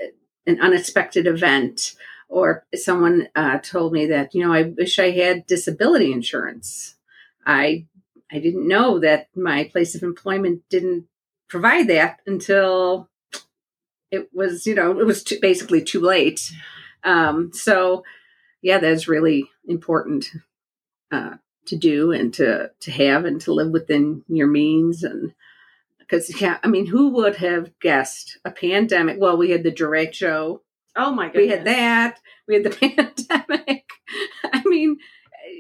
an 0.46 0.62
unexpected 0.62 1.26
event. 1.26 1.96
Or 2.32 2.64
someone 2.76 3.28
uh, 3.36 3.58
told 3.58 3.92
me 3.92 4.06
that, 4.06 4.36
you 4.36 4.46
know, 4.46 4.54
I 4.54 4.62
wish 4.78 5.00
I 5.00 5.10
had 5.10 5.48
disability 5.48 6.12
insurance. 6.12 6.94
I 7.44 7.88
I 8.32 8.38
didn't 8.38 8.68
know 8.68 9.00
that 9.00 9.30
my 9.36 9.64
place 9.64 9.96
of 9.96 10.04
employment 10.04 10.62
didn't 10.70 11.08
provide 11.48 11.88
that 11.88 12.20
until 12.28 13.09
it 14.12 14.30
was, 14.34 14.66
you 14.66 14.76
know, 14.76 15.00
it 15.00 15.06
was 15.06 15.24
too, 15.24 15.38
basically 15.42 15.84
too 15.84 16.00
late. 16.02 16.52
Um, 17.04 17.52
so, 17.54 18.04
yeah, 18.62 18.80
that's 18.80 19.08
really 19.08 19.50
important 19.68 20.28
uh, 21.12 21.36
to 21.66 21.76
do 21.76 22.12
and 22.12 22.34
to 22.36 22.72
to 22.82 22.92
have 22.92 23.26
and 23.26 23.40
to 23.42 23.54
live 23.54 23.70
within 23.72 24.24
your 24.28 24.48
means 24.48 25.04
and 25.04 25.34
because 26.00 26.42
yeah, 26.42 26.58
I 26.64 26.68
mean, 26.68 26.88
who 26.88 27.10
would 27.10 27.36
have 27.36 27.72
guessed 27.80 28.40
a 28.44 28.50
pandemic? 28.52 29.18
Well, 29.20 29.38
we 29.38 29.52
had 29.52 29.64
the 29.64 29.72
derecho, 29.72 30.62
Oh 30.96 31.12
my 31.12 31.28
goodness. 31.28 31.44
we 31.44 31.48
had 31.50 31.66
that, 31.66 32.20
we 32.48 32.56
had 32.56 32.64
the 32.64 32.70
pandemic. 33.28 33.86
I 34.52 34.64
mean, 34.66 34.98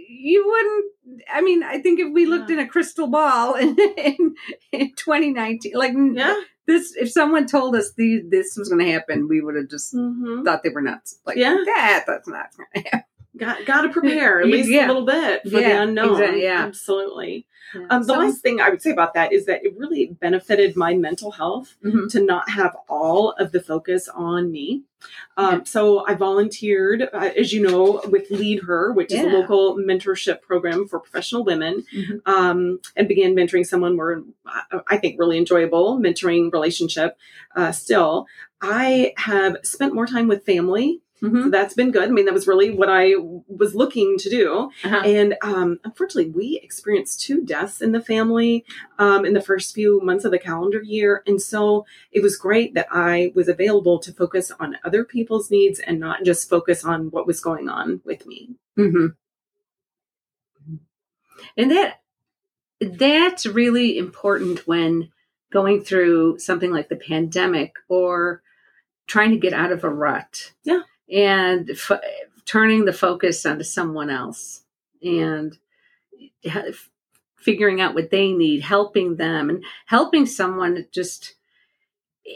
you 0.09 0.45
wouldn't. 0.47 0.85
I 1.31 1.41
mean, 1.41 1.63
I 1.63 1.79
think 1.79 1.99
if 1.99 2.11
we 2.11 2.25
looked 2.25 2.49
Yeah. 2.49 2.57
in 2.59 2.65
a 2.65 2.67
crystal 2.67 3.07
ball 3.07 3.53
in, 3.63 3.77
in, 3.79 4.35
in 4.71 4.91
2019, 4.95 5.73
like 5.75 5.93
Yeah. 6.13 6.41
This, 6.69 6.95
if 6.95 7.11
someone 7.11 7.47
told 7.47 7.75
us 7.75 7.93
the, 7.93 8.21
this 8.29 8.55
was 8.55 8.69
going 8.69 8.85
to 8.85 8.91
happen, 8.91 9.27
we 9.27 9.41
would 9.41 9.55
have 9.55 9.69
just 9.69 9.93
mm-hmm. 9.93 10.43
thought 10.43 10.61
they 10.63 10.69
were 10.69 10.81
nuts. 10.81 11.19
Like, 11.25 11.37
Yeah. 11.37 11.57
that, 11.65 12.03
that's 12.05 12.27
not 12.27 12.55
going 12.55 12.69
to 12.75 12.89
happen. 12.89 13.03
Got, 13.39 13.65
got 13.65 13.81
to 13.81 13.89
prepare 13.89 14.41
at 14.41 14.47
Yeah. 14.47 14.55
least 14.55 14.69
a 14.69 14.87
little 14.87 15.05
bit 15.05 15.43
for 15.43 15.59
Yeah, 15.59 15.69
the 15.77 15.81
unknown. 15.83 16.11
exactly, 16.13 16.43
yeah. 16.43 16.63
Absolutely. 16.65 17.45
Um, 17.91 18.01
the 18.01 18.13
So- 18.13 18.19
last 18.19 18.41
thing 18.41 18.59
I 18.59 18.69
would 18.69 18.81
say 18.81 18.89
about 18.91 19.13
that 19.13 19.31
is 19.31 19.45
that 19.45 19.63
it 19.63 19.77
really 19.77 20.17
benefited 20.19 20.75
my 20.75 20.95
mental 20.95 21.31
health 21.31 21.75
Mhm. 21.85 22.09
to 22.11 22.19
not 22.23 22.49
have 22.49 22.75
all 22.89 23.31
of 23.37 23.51
the 23.51 23.61
focus 23.61 24.07
on 24.09 24.51
me. 24.51 24.83
Um, 25.37 25.53
Yeah. 25.59 25.63
So 25.65 26.03
I 26.07 26.15
volunteered, 26.15 27.03
uh, 27.13 27.29
as 27.37 27.53
you 27.53 27.61
know, 27.61 28.01
with 28.09 28.31
Lead 28.31 28.63
Her, 28.63 28.91
which 28.91 29.13
is 29.13 29.19
a 29.21 29.27
local 29.29 29.77
mentorship 29.77 30.41
program 30.41 30.87
for 30.87 30.99
professional 30.99 31.43
women, 31.43 31.85
Mhm. 31.95 32.21
um, 32.25 32.79
and 32.95 33.07
began 33.07 33.35
mentoring 33.35 33.65
someone 33.65 33.95
where 33.97 34.23
I- 34.45 34.81
I 34.87 34.97
think 34.97 35.19
really 35.19 35.37
enjoyable 35.37 35.99
mentoring 35.99 36.51
relationship. 36.51 37.17
Uh, 37.55 37.71
still, 37.71 38.25
I 38.61 39.13
have 39.17 39.57
spent 39.63 39.93
more 39.93 40.07
time 40.07 40.27
with 40.27 40.43
family. 40.43 41.01
Mhm. 41.21 41.43
So 41.43 41.49
that's 41.49 41.73
been 41.73 41.91
good. 41.91 42.07
I 42.07 42.11
mean, 42.11 42.25
that 42.25 42.33
was 42.33 42.47
really 42.47 42.71
what 42.71 42.89
I 42.89 43.15
was 43.47 43.75
looking 43.75 44.17
to 44.19 44.29
do. 44.29 44.71
Uh-huh. 44.83 45.01
And 45.05 45.35
um, 45.41 45.79
unfortunately, 45.83 46.31
we 46.31 46.59
experienced 46.63 47.21
two 47.21 47.43
deaths 47.43 47.81
in 47.81 47.91
the 47.91 48.01
family 48.01 48.65
um, 48.97 49.25
in 49.25 49.33
the 49.33 49.41
first 49.41 49.73
few 49.75 49.99
months 50.01 50.23
of 50.25 50.31
the 50.31 50.39
calendar 50.39 50.81
year. 50.81 51.23
And 51.27 51.41
so 51.41 51.85
it 52.11 52.23
was 52.23 52.37
great 52.37 52.73
that 52.75 52.87
I 52.91 53.31
was 53.35 53.47
available 53.47 53.99
to 53.99 54.13
focus 54.13 54.51
on 54.59 54.77
other 54.83 55.03
people's 55.03 55.51
needs 55.51 55.79
and 55.79 55.99
not 55.99 56.23
just 56.23 56.49
focus 56.49 56.85
on 56.85 57.11
what 57.11 57.27
was 57.27 57.41
going 57.41 57.69
on 57.69 58.01
with 58.05 58.25
me. 58.25 58.55
hmm 58.75 59.07
And 61.57 61.71
that 61.71 62.01
that's 62.79 63.45
really 63.45 63.97
important 63.97 64.65
when 64.67 65.11
going 65.51 65.83
through 65.83 66.39
something 66.39 66.71
like 66.71 66.89
the 66.89 66.95
pandemic 66.95 67.73
or 67.87 68.41
trying 69.07 69.31
to 69.31 69.37
get 69.37 69.53
out 69.53 69.71
of 69.71 69.83
a 69.83 69.89
rut. 69.89 70.53
Yeah. 70.63 70.81
And 71.11 71.69
f- 71.71 72.01
turning 72.45 72.85
the 72.85 72.93
focus 72.93 73.45
onto 73.45 73.63
someone 73.63 74.09
else 74.09 74.63
and 75.01 75.57
ha- 76.47 76.71
figuring 77.37 77.81
out 77.81 77.95
what 77.95 78.11
they 78.11 78.31
need, 78.31 78.61
helping 78.61 79.15
them 79.15 79.49
and 79.49 79.63
helping 79.85 80.25
someone 80.25 80.77
it 80.77 80.91
just 80.91 81.35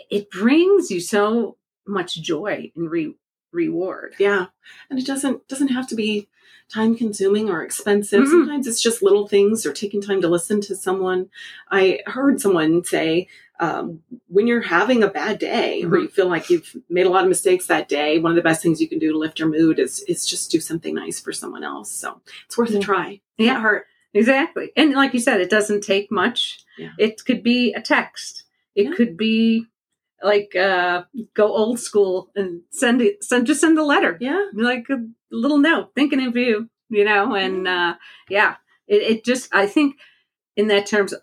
it 0.09 0.29
brings 0.31 0.89
you 0.89 0.99
so 0.99 1.57
much 1.85 2.15
joy 2.21 2.71
and 2.75 2.89
re- 2.89 3.15
reward. 3.51 4.15
Yeah. 4.17 4.47
And 4.89 4.97
it 4.97 5.05
doesn't 5.05 5.47
doesn't 5.47 5.67
have 5.67 5.87
to 5.89 5.95
be 5.95 6.27
time 6.73 6.95
consuming 6.95 7.49
or 7.49 7.63
expensive. 7.63 8.23
Mhm. 8.23 8.29
Sometimes 8.29 8.65
it's 8.67 8.81
just 8.81 9.03
little 9.03 9.27
things 9.27 9.65
or 9.65 9.73
taking 9.73 10.01
time 10.01 10.21
to 10.21 10.29
listen 10.29 10.61
to 10.61 10.75
someone. 10.75 11.29
I 11.69 11.99
heard 12.07 12.41
someone 12.41 12.83
say, 12.83 13.27
um, 13.63 14.01
when 14.27 14.45
you're 14.47 14.61
having 14.77 15.03
a 15.03 15.07
bad 15.21 15.35
day 15.39 15.83
or 15.83 15.89
Mhm. 15.89 16.01
you 16.03 16.07
feel 16.17 16.27
like 16.27 16.49
you've 16.49 16.75
made 16.89 17.05
a 17.05 17.09
lot 17.15 17.23
of 17.23 17.29
mistakes 17.29 17.65
that 17.67 17.87
day, 17.87 18.19
one 18.19 18.31
of 18.31 18.35
the 18.35 18.41
best 18.49 18.61
things 18.63 18.81
you 18.81 18.89
can 18.89 18.99
do 18.99 19.11
to 19.11 19.17
lift 19.17 19.39
your 19.39 19.47
mood 19.57 19.79
is 19.79 19.93
is 20.13 20.25
just 20.25 20.51
do 20.51 20.59
something 20.59 20.93
nice 20.95 21.19
for 21.19 21.31
someone 21.31 21.63
else. 21.63 21.89
So 21.91 22.21
it's 22.45 22.57
worth 22.57 22.71
Yeah. 22.71 22.79
a 22.79 22.81
try. 22.81 23.21
Yeah. 23.37 23.59
Hurt. 23.61 23.85
Exactly. 24.13 24.71
And 24.75 24.93
like 24.93 25.13
you 25.13 25.19
said, 25.19 25.39
it 25.41 25.49
doesn't 25.49 25.81
take 25.83 26.11
much. 26.11 26.59
Yeah. 26.77 26.91
It 26.99 27.23
could 27.25 27.41
be 27.43 27.73
a 27.73 27.81
text. 27.81 28.43
It 28.75 28.85
Yeah. 28.85 28.93
could 28.97 29.17
be 29.17 29.65
like 30.31 30.55
uh 30.55 31.03
go 31.33 31.47
old 31.61 31.79
school 31.79 32.31
and 32.35 32.61
send 32.69 33.01
it 33.01 33.23
send 33.23 33.47
just 33.47 33.61
send 33.61 33.77
a 33.77 33.83
letter. 33.93 34.17
Yeah. 34.21 34.41
Like 34.53 34.85
a 34.89 34.99
little 35.31 35.57
note, 35.69 35.87
thinking 35.95 36.25
of 36.25 36.35
you, 36.37 36.69
you 36.89 37.03
know, 37.05 37.33
and 37.35 37.67
uh 37.67 37.95
yeah. 38.29 38.55
It 38.87 39.01
it 39.11 39.25
just 39.25 39.53
I 39.53 39.65
think 39.67 39.89
in 40.55 40.67
that 40.67 40.85
terms 40.85 41.13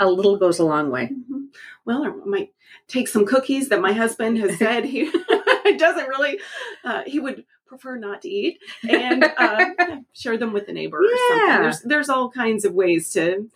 a 0.00 0.08
little 0.10 0.36
goes 0.36 0.58
a 0.58 0.64
long 0.64 0.90
way. 0.90 1.10
Mhm. 1.12 1.48
Well, 1.84 2.04
I 2.04 2.08
might 2.28 2.52
take 2.88 3.06
some 3.08 3.24
cookies 3.26 3.68
that 3.68 3.80
my 3.80 3.92
husband 3.92 4.38
has 4.38 4.58
said 4.58 4.84
he 4.84 5.10
doesn't 5.78 6.08
really, 6.08 6.40
uh, 6.84 7.02
he 7.06 7.20
would 7.20 7.44
prefer 7.66 7.96
not 7.96 8.22
to 8.22 8.28
eat, 8.28 8.58
and 8.88 9.22
uh, 9.24 9.66
share 10.12 10.36
them 10.36 10.52
with 10.52 10.68
a 10.68 10.72
neighbor 10.72 10.98
or 10.98 11.08
something. 11.28 11.46
Yeah. 11.48 11.62
There's 11.62 11.80
there's 11.82 12.08
all 12.08 12.30
kinds 12.30 12.64
of 12.64 12.74
ways 12.74 13.10
to 13.12 13.48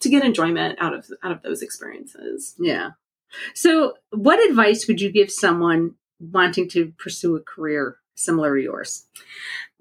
to 0.00 0.08
get 0.08 0.24
enjoyment 0.24 0.78
out 0.80 0.94
of 0.94 1.10
out 1.22 1.32
of 1.32 1.42
those 1.42 1.62
experiences. 1.62 2.54
Yeah. 2.58 2.90
So 3.54 3.94
what 4.10 4.44
advice 4.48 4.86
would 4.86 5.00
you 5.00 5.10
give 5.10 5.30
someone 5.30 5.94
wanting 6.20 6.68
to 6.70 6.92
pursue 6.98 7.36
a 7.36 7.40
career 7.40 7.96
similar 8.14 8.56
to 8.56 8.62
yours? 8.62 9.06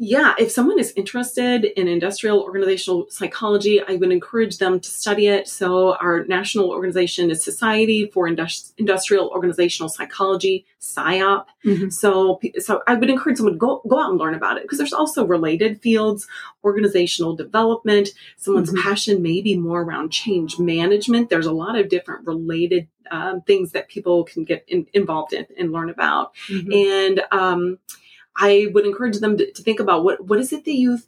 Yeah, 0.02 0.34
if 0.40 0.50
someone 0.50 0.80
is 0.80 0.94
interested 0.96 1.66
in 1.66 1.90
industrial 1.90 2.40
organizational 2.40 3.08
psychology, 3.10 3.82
I 3.86 3.98
would 3.98 4.14
encourage 4.14 4.58
them 4.58 4.80
to 4.80 4.90
study 4.90 5.28
it. 5.28 5.50
So, 5.50 5.96
our 5.96 6.24
national 6.24 6.70
organization 6.70 7.30
is 7.30 7.44
Society 7.44 8.10
for 8.14 8.26
Indus- 8.26 8.74
Industrial 8.78 9.28
Organizational 9.28 9.90
Psychology, 9.90 10.66
SIOP. 10.80 11.48
Mhm. 11.66 11.92
So, 11.92 12.40
so 12.60 12.82
I 12.88 12.94
would 12.94 13.10
encourage 13.10 13.38
someone 13.38 13.56
to 13.56 13.60
go 13.60 13.82
go 13.90 14.00
out 14.00 14.12
and 14.12 14.18
learn 14.18 14.36
about 14.36 14.56
it 14.56 14.64
because 14.64 14.78
there's 14.78 14.94
also 14.94 15.26
related 15.26 15.82
fields, 15.82 16.28
organizational 16.64 17.36
development. 17.36 18.10
Someone's 18.38 18.72
Mhm. 18.72 18.82
passion 18.82 19.22
may 19.22 19.42
be 19.42 19.58
more 19.58 19.82
around 19.82 20.12
change 20.12 20.60
management. 20.60 21.30
There's 21.30 21.46
a 21.46 21.52
lot 21.52 21.78
of 21.78 21.90
different 21.90 22.26
related 22.26 22.88
um, 23.12 23.42
things 23.42 23.72
that 23.72 23.90
people 23.90 24.24
can 24.24 24.44
get 24.44 24.64
in, 24.68 24.86
involved 24.94 25.34
in 25.34 25.48
and 25.58 25.72
learn 25.72 25.90
about. 25.90 26.32
And 26.48 27.24
um, 27.32 27.80
I 28.40 28.68
would 28.74 28.86
encourage 28.86 29.20
them 29.20 29.38
to, 29.38 29.52
to 29.52 29.64
think 29.64 29.80
about 29.80 30.04
what 30.04 30.26
what 30.26 30.40
is 30.40 30.54
it 30.54 30.66
that 30.66 30.74
you 30.74 31.00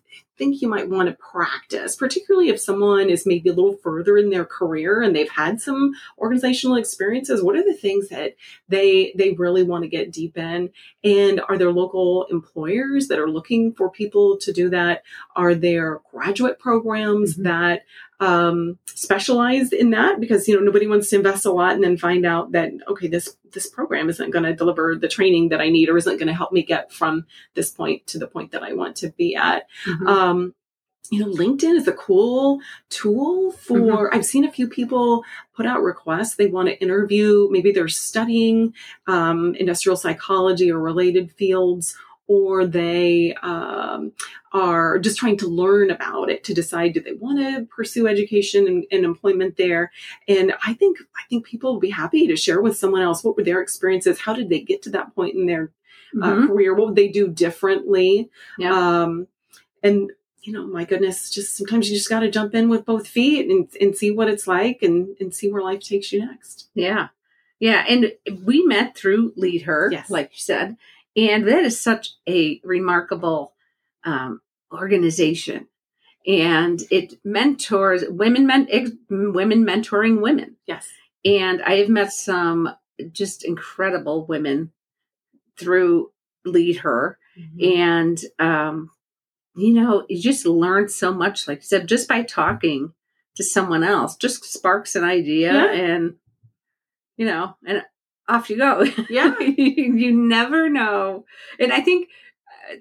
think 0.42 0.60
you 0.60 0.68
might 0.68 0.90
want 0.90 1.08
to 1.08 1.16
practice, 1.18 1.96
particularly 1.96 2.50
if 2.50 2.60
someone 2.60 3.12
is 3.12 3.28
maybe 3.28 3.48
a 3.50 3.54
little 3.54 3.78
further 3.84 4.18
in 4.18 4.32
their 4.32 4.44
career 4.44 5.04
and 5.04 5.16
they've 5.16 5.30
had 5.30 5.62
some 5.62 5.92
organizational 6.18 6.78
experiences. 6.78 7.44
What 7.44 7.56
are 7.56 7.64
the 7.64 7.76
things 7.76 8.10
that 8.10 8.34
they 8.68 9.14
they 9.16 9.34
really 9.34 9.62
want 9.62 9.84
to 9.84 9.88
get 9.98 10.12
deep 10.12 10.40
in? 10.40 10.72
And 11.04 11.42
are 11.48 11.60
there 11.60 11.72
local 11.72 12.26
employers 12.32 13.08
that 13.10 13.20
are 13.20 13.30
looking 13.30 13.72
for 13.74 13.92
people 13.92 14.38
to 14.40 14.52
do 14.52 14.70
that? 14.72 15.04
Are 15.36 15.54
there 15.54 16.00
graduate 16.12 16.58
programs 16.58 17.38
Mhm. 17.38 17.44
that 17.44 17.82
um, 18.20 18.78
specialize 18.86 19.72
in 19.74 19.90
that? 19.92 20.20
Because 20.20 20.48
you 20.48 20.56
know 20.56 20.62
nobody 20.64 20.88
wants 20.88 21.10
to 21.10 21.16
invest 21.18 21.46
a 21.46 21.52
lot 21.52 21.74
and 21.76 21.84
then 21.84 21.98
find 21.98 22.24
out 22.26 22.52
that 22.54 22.72
okay 22.88 23.08
this 23.08 23.36
this 23.52 23.68
program 23.68 24.10
isn't 24.10 24.32
going 24.32 24.46
to 24.46 24.54
deliver 24.62 24.96
the 24.96 25.10
training 25.18 25.50
that 25.50 25.60
I 25.60 25.70
need 25.70 25.90
or 25.90 25.98
isn't 25.98 26.18
going 26.22 26.28
to 26.34 26.34
help 26.42 26.54
me 26.54 26.64
get 26.64 26.94
from 27.00 27.26
this 27.54 27.70
point 27.70 28.00
to 28.12 28.18
the 28.18 28.28
point 28.36 28.52
that 28.54 28.64
I 28.64 28.72
want 28.74 28.96
to 29.02 29.10
be 29.22 29.36
at. 29.36 29.62
Mhm. 29.86 30.08
Um, 30.08 30.31
you 31.10 31.20
know, 31.20 31.28
LinkedIn 31.34 31.76
is 31.76 31.88
a 31.88 31.94
cool 31.94 32.60
tool 32.90 33.52
for. 33.52 34.14
I've 34.14 34.26
seen 34.26 34.46
a 34.46 34.52
few 34.52 34.68
people 34.68 35.24
put 35.56 35.66
out 35.66 35.82
requests. 35.82 36.36
They 36.36 36.48
want 36.48 36.70
to 36.70 36.80
interview. 36.82 37.50
Maybe 37.52 37.72
they're 37.72 37.88
studying 37.90 38.74
um, 39.08 39.56
industrial 39.56 39.98
psychology 39.98 40.72
or 40.72 40.80
related 40.80 41.32
fields, 41.32 41.98
or 42.28 42.66
they 42.66 43.34
um, 43.42 44.14
are 44.54 45.00
just 45.00 45.18
trying 45.18 45.38
to 45.40 45.48
learn 45.48 45.92
about 45.92 46.30
it 46.30 46.46
to 46.46 46.54
decide 46.54 46.94
do 46.94 47.02
they 47.02 47.14
want 47.14 47.40
to 47.40 47.66
pursue 47.76 48.08
education 48.08 48.68
and, 48.68 48.86
and 48.92 49.04
employment 49.04 49.58
there. 49.58 49.92
And 50.30 50.54
I 50.66 50.74
think 50.76 51.00
I 51.18 51.24
think 51.30 51.46
people 51.46 51.74
would 51.74 51.82
be 51.82 51.90
happy 51.90 52.28
to 52.28 52.38
share 52.38 52.62
with 52.62 52.78
someone 52.78 53.02
else 53.02 53.22
what 53.22 53.36
were 53.36 53.44
their 53.44 53.62
experiences. 53.62 54.20
How 54.22 54.34
did 54.34 54.50
they 54.50 54.62
get 54.62 54.82
to 54.84 54.92
that 54.92 55.14
point 55.14 55.36
in 55.36 55.46
their 55.46 55.72
uh, 56.22 56.32
Mhm. 56.34 56.48
career, 56.48 56.74
what 56.76 56.88
would 56.88 56.96
they 56.96 57.08
do 57.08 57.28
differently? 57.28 58.30
Yeah. 58.58 58.74
Um, 59.04 59.28
and 59.82 60.12
you 60.44 60.52
know, 60.54 60.66
my 60.66 60.86
goodness, 60.86 61.30
just 61.30 61.56
sometimes 61.56 61.90
you 61.90 61.96
just 61.98 62.10
got 62.10 62.22
to 62.22 62.32
jump 62.32 62.56
in 62.56 62.68
with 62.70 62.86
both 62.86 63.08
feet 63.08 63.50
and, 63.50 63.68
and 63.80 63.96
see 63.96 64.12
what 64.12 64.28
it's 64.28 64.48
like 64.48 64.80
and, 64.82 65.16
and 65.20 65.34
see 65.34 65.52
where 65.52 65.62
life 65.62 65.82
takes 65.82 66.12
you 66.12 66.26
next. 66.26 66.70
Yeah. 66.74 67.10
Yeah. 67.60 67.86
And 67.88 68.14
we 68.44 68.66
met 68.66 68.96
through 68.96 69.34
Lead 69.36 69.64
Her, 69.64 69.90
Yes. 69.92 70.10
like 70.10 70.32
you 70.34 70.40
said. 70.40 70.78
And 71.16 71.48
that 71.48 71.64
is 71.64 71.80
such 71.80 72.16
a 72.28 72.60
remarkable 72.64 73.54
um, 74.04 74.42
organization. 74.72 75.68
And 76.26 76.82
it 76.90 77.16
mentors 77.24 78.04
women, 78.08 78.48
men, 78.48 78.68
ex- 78.72 78.92
women 79.10 79.64
mentoring 79.64 80.22
women. 80.22 80.56
Yes. 80.66 80.88
And 81.24 81.62
I 81.62 81.76
have 81.76 81.90
met 81.90 82.14
some 82.14 82.70
just 83.12 83.44
incredible 83.44 84.26
women 84.26 84.72
through 85.58 86.12
Lead 86.46 86.78
Her. 86.78 87.18
And, 87.62 88.20
um, 88.40 88.92
you 89.56 89.74
know, 89.74 90.06
you 90.10 90.22
just 90.22 90.46
learn 90.46 90.88
so 90.90 91.14
much, 91.14 91.48
like 91.48 91.60
you 91.60 91.64
said, 91.66 91.88
just 91.88 92.08
by 92.08 92.24
talking 92.24 92.94
to 93.36 93.44
someone 93.44 93.84
else, 93.84 94.16
just 94.16 94.44
sparks 94.46 94.96
an 94.96 95.04
idea 95.04 95.54
Yeah. 95.54 95.72
and, 95.72 96.16
you 97.18 97.26
know, 97.26 97.56
and 97.66 97.84
off 98.28 98.50
you 98.50 98.58
go. 98.58 98.86
Yeah. 99.10 99.38
you 99.40 100.14
never 100.14 100.70
know. 100.70 101.26
And 101.60 101.74
I 101.74 101.82
think, 101.82 102.10
uh, 102.72 102.76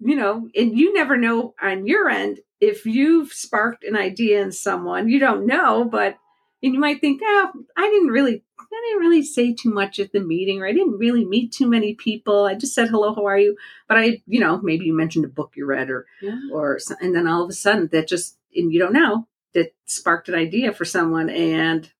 you 0.00 0.16
know, 0.16 0.48
and 0.54 0.76
you 0.76 0.92
never 0.92 1.16
know 1.16 1.54
on 1.60 1.86
your 1.86 2.08
end 2.08 2.40
if 2.60 2.86
you've 2.86 3.32
sparked 3.32 3.84
an 3.84 3.96
idea 3.96 4.40
in 4.42 4.50
someone, 4.52 5.08
you 5.08 5.18
don't 5.18 5.46
know, 5.46 5.84
but 5.84 6.16
and 6.62 6.74
you 6.74 6.80
might 6.80 7.00
think, 7.00 7.20
oh, 7.24 7.50
I 7.76 7.82
didn't 7.82 8.08
really, 8.08 8.42
I 8.58 8.80
didn't 8.88 9.00
really 9.06 9.22
say 9.22 9.52
too 9.54 9.70
much 9.70 9.98
at 9.98 10.12
the 10.12 10.20
meeting, 10.20 10.60
or 10.60 10.66
I 10.66 10.72
didn't 10.72 10.98
really 10.98 11.24
meet 11.24 11.52
too 11.52 11.68
many 11.68 11.94
people. 11.94 12.44
I 12.44 12.54
just 12.54 12.74
said 12.74 12.88
hello, 12.88 13.14
how 13.14 13.26
are 13.26 13.38
you? 13.38 13.56
But 13.88 13.98
I, 13.98 14.22
you 14.26 14.40
know, 14.40 14.60
maybe 14.62 14.86
you 14.86 14.94
mentioned 14.94 15.24
a 15.24 15.28
book 15.28 15.52
you 15.54 15.66
read, 15.66 15.90
or 15.90 16.06
Yeah. 16.20 16.38
or 16.52 16.78
and 17.00 17.14
then 17.14 17.26
all 17.26 17.42
of 17.42 17.50
a 17.50 17.54
sudden 17.54 17.88
that 17.92 18.08
just 18.08 18.38
and 18.54 18.72
you 18.72 18.78
don't 18.78 18.92
know 18.92 19.26
that 19.54 19.74
sparked 19.84 20.28
an 20.28 20.34
idea 20.34 20.72
for 20.72 20.84
someone, 20.84 21.30
and 21.30 21.90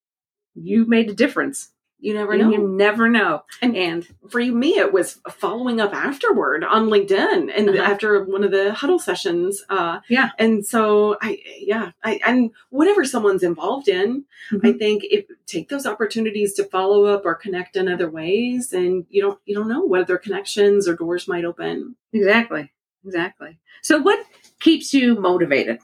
you 0.55 0.87
made 0.87 1.11
a 1.11 1.15
difference. 1.15 1.71
You 2.07 2.15
never 2.15 2.37
know. 2.37 2.51
You 2.51 2.59
never 2.69 3.09
know. 3.09 3.43
And- 3.61 3.77
And 3.77 4.07
for 4.31 4.39
me, 4.41 4.79
it 4.79 4.93
was 4.93 5.19
following 5.29 5.81
up 5.81 5.93
afterward 5.93 6.63
on 6.63 6.87
LinkedIn 6.89 7.51
and 7.53 7.69
Uh-huh. 7.69 7.83
after 7.83 8.23
one 8.23 8.45
of 8.45 8.53
the 8.53 8.73
huddle 8.75 9.01
sessions. 9.01 9.65
Uh, 9.69 9.99
Yeah. 10.09 10.31
And 10.39 10.65
so 10.65 11.17
I, 11.21 11.41
yeah, 11.59 11.91
I, 12.05 12.21
and 12.25 12.53
whatever 12.71 13.05
someone's 13.05 13.43
involved 13.43 13.89
in, 13.89 14.25
I 14.53 14.55
Mhm. 14.57 14.79
think 14.79 15.03
if 15.11 15.25
take 15.47 15.69
those 15.69 15.85
opportunities 15.85 16.55
to 16.55 16.65
follow 16.65 17.07
up 17.07 17.27
or 17.27 17.35
connect 17.35 17.75
in 17.77 17.89
other 17.89 18.09
ways. 18.09 18.73
And 18.73 19.05
you 19.11 19.21
don't, 19.23 19.41
you 19.45 19.57
don't 19.57 19.69
know 19.69 19.85
whether 19.85 20.17
connections 20.17 20.87
or 20.87 20.95
doors 20.95 21.27
might 21.27 21.45
open. 21.45 21.97
exactly, 22.13 22.73
exactly. 23.05 23.59
So, 23.83 23.99
what 23.99 24.21
keeps 24.61 24.95
you 24.95 25.17
motivated? 25.17 25.81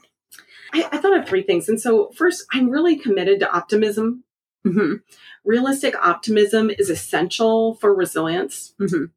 I, 0.73 0.87
I 0.89 0.97
thought 0.99 1.17
of 1.19 1.27
three 1.27 1.43
things. 1.43 1.67
And 1.69 1.79
so 1.81 2.11
first, 2.15 2.45
I'm 2.53 2.69
really 2.69 2.95
committed 2.95 3.41
to 3.41 3.51
optimism. 3.53 4.23
Hmm 4.63 4.95
Realistic 5.43 5.95
optimism 6.05 6.69
is 6.69 6.89
essential 6.89 7.75
for 7.75 7.93
resilience. 7.93 8.73
Mhm. 8.79 9.11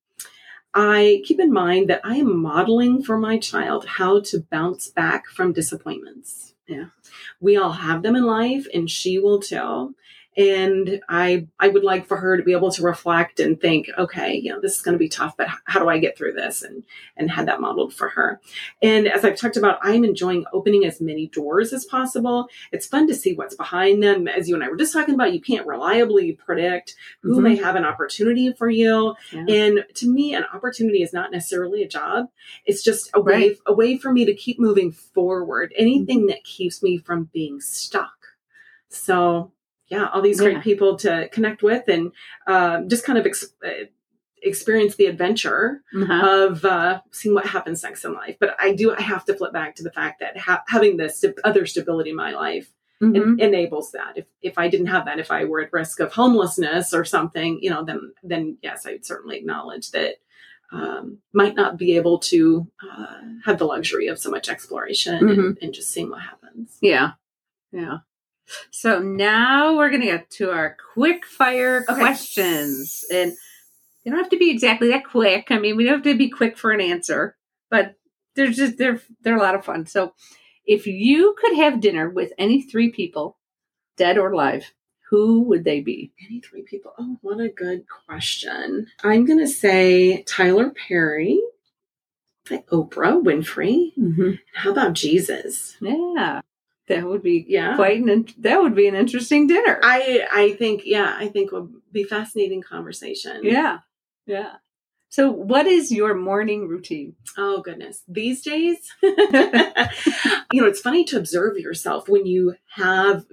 I 0.74 1.22
keep 1.24 1.40
in 1.40 1.52
mind 1.52 1.88
that 1.90 2.02
I 2.04 2.16
am 2.16 2.40
modeling 2.42 3.02
for 3.02 3.18
my 3.18 3.38
child 3.38 3.86
how 3.86 4.20
to 4.20 4.40
bounce 4.50 4.88
back 4.88 5.26
from 5.28 5.52
disappointments. 5.52 6.54
Yeah. 6.68 6.86
We 7.40 7.56
all 7.56 7.72
have 7.72 8.02
them 8.02 8.16
in 8.16 8.24
life 8.24 8.66
and 8.74 8.90
she 8.90 9.18
will 9.18 9.40
too. 9.40 9.94
And 10.36 11.00
I 11.08 11.46
I 11.58 11.68
would 11.68 11.84
like 11.84 12.06
for 12.06 12.18
her 12.18 12.36
to 12.36 12.42
be 12.42 12.52
able 12.52 12.70
to 12.72 12.82
reflect 12.82 13.40
and 13.40 13.58
think, 13.60 13.88
okay, 13.96 14.34
you 14.34 14.52
know, 14.52 14.60
this 14.60 14.76
is 14.76 14.82
going 14.82 14.92
to 14.94 14.98
be 14.98 15.08
tough, 15.08 15.36
but 15.36 15.48
how 15.64 15.80
do 15.80 15.88
I 15.88 15.98
get 15.98 16.16
through 16.18 16.34
this? 16.34 16.62
And 16.62 16.84
and 17.16 17.30
had 17.30 17.48
that 17.48 17.60
modeled 17.60 17.94
for 17.94 18.08
her. 18.10 18.40
And 18.82 19.08
as 19.08 19.24
I've 19.24 19.36
talked 19.36 19.56
about, 19.56 19.78
I'm 19.82 20.04
enjoying 20.04 20.44
opening 20.52 20.84
as 20.84 21.00
many 21.00 21.28
doors 21.28 21.72
as 21.72 21.84
possible. 21.86 22.48
It's 22.72 22.86
fun 22.86 23.06
to 23.08 23.14
see 23.14 23.34
what's 23.34 23.54
behind 23.54 24.02
them. 24.02 24.28
As 24.28 24.48
you 24.48 24.54
and 24.54 24.62
I 24.62 24.68
were 24.68 24.76
just 24.76 24.92
talking 24.92 25.14
about, 25.14 25.32
you 25.32 25.40
can't 25.40 25.66
reliably 25.66 26.32
predict 26.32 26.94
who 27.22 27.38
Mhm. 27.38 27.42
may 27.42 27.56
have 27.56 27.76
an 27.76 27.84
opportunity 27.84 28.52
for 28.52 28.68
you. 28.68 29.14
Yeah. 29.32 29.46
And 29.48 29.84
to 29.94 30.08
me, 30.12 30.34
an 30.34 30.44
opportunity 30.52 31.02
is 31.02 31.12
not 31.12 31.30
necessarily 31.32 31.82
a 31.82 31.88
job. 31.88 32.26
It's 32.66 32.82
just 32.82 33.10
a 33.14 33.20
way, 33.20 33.56
a 33.66 33.72
way 33.72 33.96
for 33.96 34.12
me 34.12 34.24
to 34.26 34.34
keep 34.34 34.58
moving 34.58 34.92
forward. 34.92 35.72
Anything 35.76 36.26
that 36.26 36.44
keeps 36.44 36.82
me 36.82 36.98
from 36.98 37.30
being 37.32 37.60
stuck. 37.60 38.12
So 38.88 39.52
yeah, 39.88 40.08
all 40.12 40.22
these 40.22 40.40
Yeah. 40.40 40.52
great 40.52 40.62
people 40.62 40.96
to 40.98 41.28
connect 41.30 41.62
with 41.62 41.88
and 41.88 42.12
um, 42.46 42.88
just 42.88 43.04
kind 43.04 43.18
of 43.18 43.26
ex- 43.26 43.54
uh, 43.64 43.86
experience 44.42 44.96
the 44.96 45.06
adventure 45.06 45.82
Uh-huh. 45.94 46.46
of 46.49 46.64
uh, 46.64 47.00
seeing 47.12 47.34
what 47.34 47.46
happens 47.46 47.82
next 47.82 48.04
in 48.04 48.12
life. 48.14 48.36
But 48.38 48.54
I 48.58 48.75
do, 48.75 48.94
I 48.94 49.00
have 49.00 49.25
to 49.26 49.34
flip 49.34 49.52
back 49.52 49.75
to 49.76 49.82
the 49.82 49.90
fact 49.92 50.20
that 50.20 50.36
ha- 50.38 50.62
having 50.68 50.96
this 50.96 51.20
st- 51.20 51.38
other 51.44 51.66
stability 51.66 52.10
in 52.10 52.16
my 52.16 52.32
life 52.32 52.68
Mhm. 53.02 53.16
en- 53.16 53.40
enables 53.40 53.92
that. 53.92 54.12
If 54.16 54.26
if 54.40 54.56
I 54.58 54.68
didn't 54.68 54.86
have 54.86 55.04
that, 55.06 55.18
if 55.18 55.30
I 55.30 55.44
were 55.44 55.60
at 55.60 55.72
risk 55.72 56.00
of 56.00 56.12
homelessness 56.14 56.94
or 56.94 57.04
something, 57.04 57.58
you 57.62 57.70
know, 57.70 57.84
then 57.84 58.12
then 58.22 58.56
yes, 58.62 58.86
I'd 58.86 59.04
certainly 59.04 59.36
acknowledge 59.36 59.90
that 59.90 60.14
um, 60.72 61.18
might 61.32 61.54
not 61.54 61.76
be 61.78 61.94
able 61.96 62.18
to 62.18 62.66
uh, 62.82 63.20
have 63.44 63.58
the 63.58 63.64
luxury 63.66 64.08
of 64.08 64.18
so 64.18 64.30
much 64.30 64.49
exploration 64.49 65.28
and, 65.28 65.58
and 65.62 65.72
just 65.72 65.90
seeing 65.90 66.10
what 66.10 66.22
happens. 66.22 66.76
Yeah. 66.80 67.12
Yeah. 67.70 67.99
So 68.71 69.00
now 69.00 69.76
we're 69.76 69.91
going 69.91 70.02
to 70.02 70.06
get 70.06 70.30
to 70.30 70.50
our 70.50 70.76
quick 70.95 71.25
fire 71.25 71.85
Okay. 71.89 71.99
questions. 71.99 73.04
And 73.13 73.32
they 74.04 74.11
don't 74.11 74.21
have 74.21 74.30
to 74.30 74.39
be 74.39 74.50
exactly 74.50 74.89
that 74.91 75.04
quick. 75.04 75.47
I 75.50 75.59
mean, 75.59 75.76
we 75.76 75.85
don't 75.85 75.95
have 75.95 76.02
to 76.04 76.17
be 76.17 76.30
quick 76.30 76.56
for 76.56 76.71
an 76.71 76.80
answer, 76.80 77.37
but 77.71 77.95
they're 78.35 78.50
just, 78.50 78.78
they're, 78.78 79.00
they're 79.23 79.37
a 79.37 79.41
lot 79.43 79.54
of 79.54 79.65
fun. 79.65 79.87
So 79.87 80.15
if 80.65 80.87
you 80.87 81.35
could 81.41 81.56
have 81.56 81.80
dinner 81.80 82.09
with 82.09 82.32
any 82.39 82.63
three 82.63 82.91
people, 82.91 83.37
dead 83.97 84.19
or 84.19 84.30
alive, 84.32 84.73
who 85.11 85.43
would 85.43 85.65
they 85.65 85.80
be? 85.80 86.13
Any 86.25 86.41
three 86.41 86.63
people? 86.63 86.93
Oh, 86.99 87.17
what 87.23 87.41
a 87.41 87.49
good 87.49 87.85
question. 87.89 88.89
I'm 89.04 89.25
going 89.25 89.39
to 89.39 89.47
say 89.49 90.23
Tyler 90.25 90.71
Perry, 90.71 91.41
Oprah 92.49 93.23
Winfrey. 93.23 93.93
Mm-hmm. 93.99 94.32
How 94.54 94.71
about 94.73 94.93
Jesus? 94.95 95.76
Yeah. 95.80 96.41
That 96.88 97.04
would 97.04 97.22
be 97.22 97.44
Yeah. 97.49 97.75
quite 97.76 98.00
an, 98.00 98.26
that 98.38 98.62
would 98.62 98.75
be 98.75 98.86
an 98.88 98.94
interesting 98.94 99.46
dinner. 99.46 99.80
I 99.82 100.26
I 100.32 100.52
think 100.52 100.82
yeah, 100.84 101.16
I 101.18 101.28
think 101.28 101.52
would 101.52 101.72
be 101.92 102.04
fascinating 102.04 102.62
conversation. 102.62 103.40
yeah. 103.44 103.78
Yeah. 104.26 104.54
So 105.08 105.30
what 105.30 105.66
is 105.66 105.90
your 105.92 106.14
morning 106.14 106.68
routine? 106.68 107.14
Oh 107.38 107.60
goodness. 107.62 108.02
These 108.08 108.42
days, 108.42 108.78
you 109.02 110.60
know, 110.62 110.66
it's 110.66 110.80
funny 110.80 111.04
to 111.04 111.16
observe 111.16 111.56
yourself 111.58 112.08
when 112.08 112.26
you 112.26 112.54
have 112.75 113.25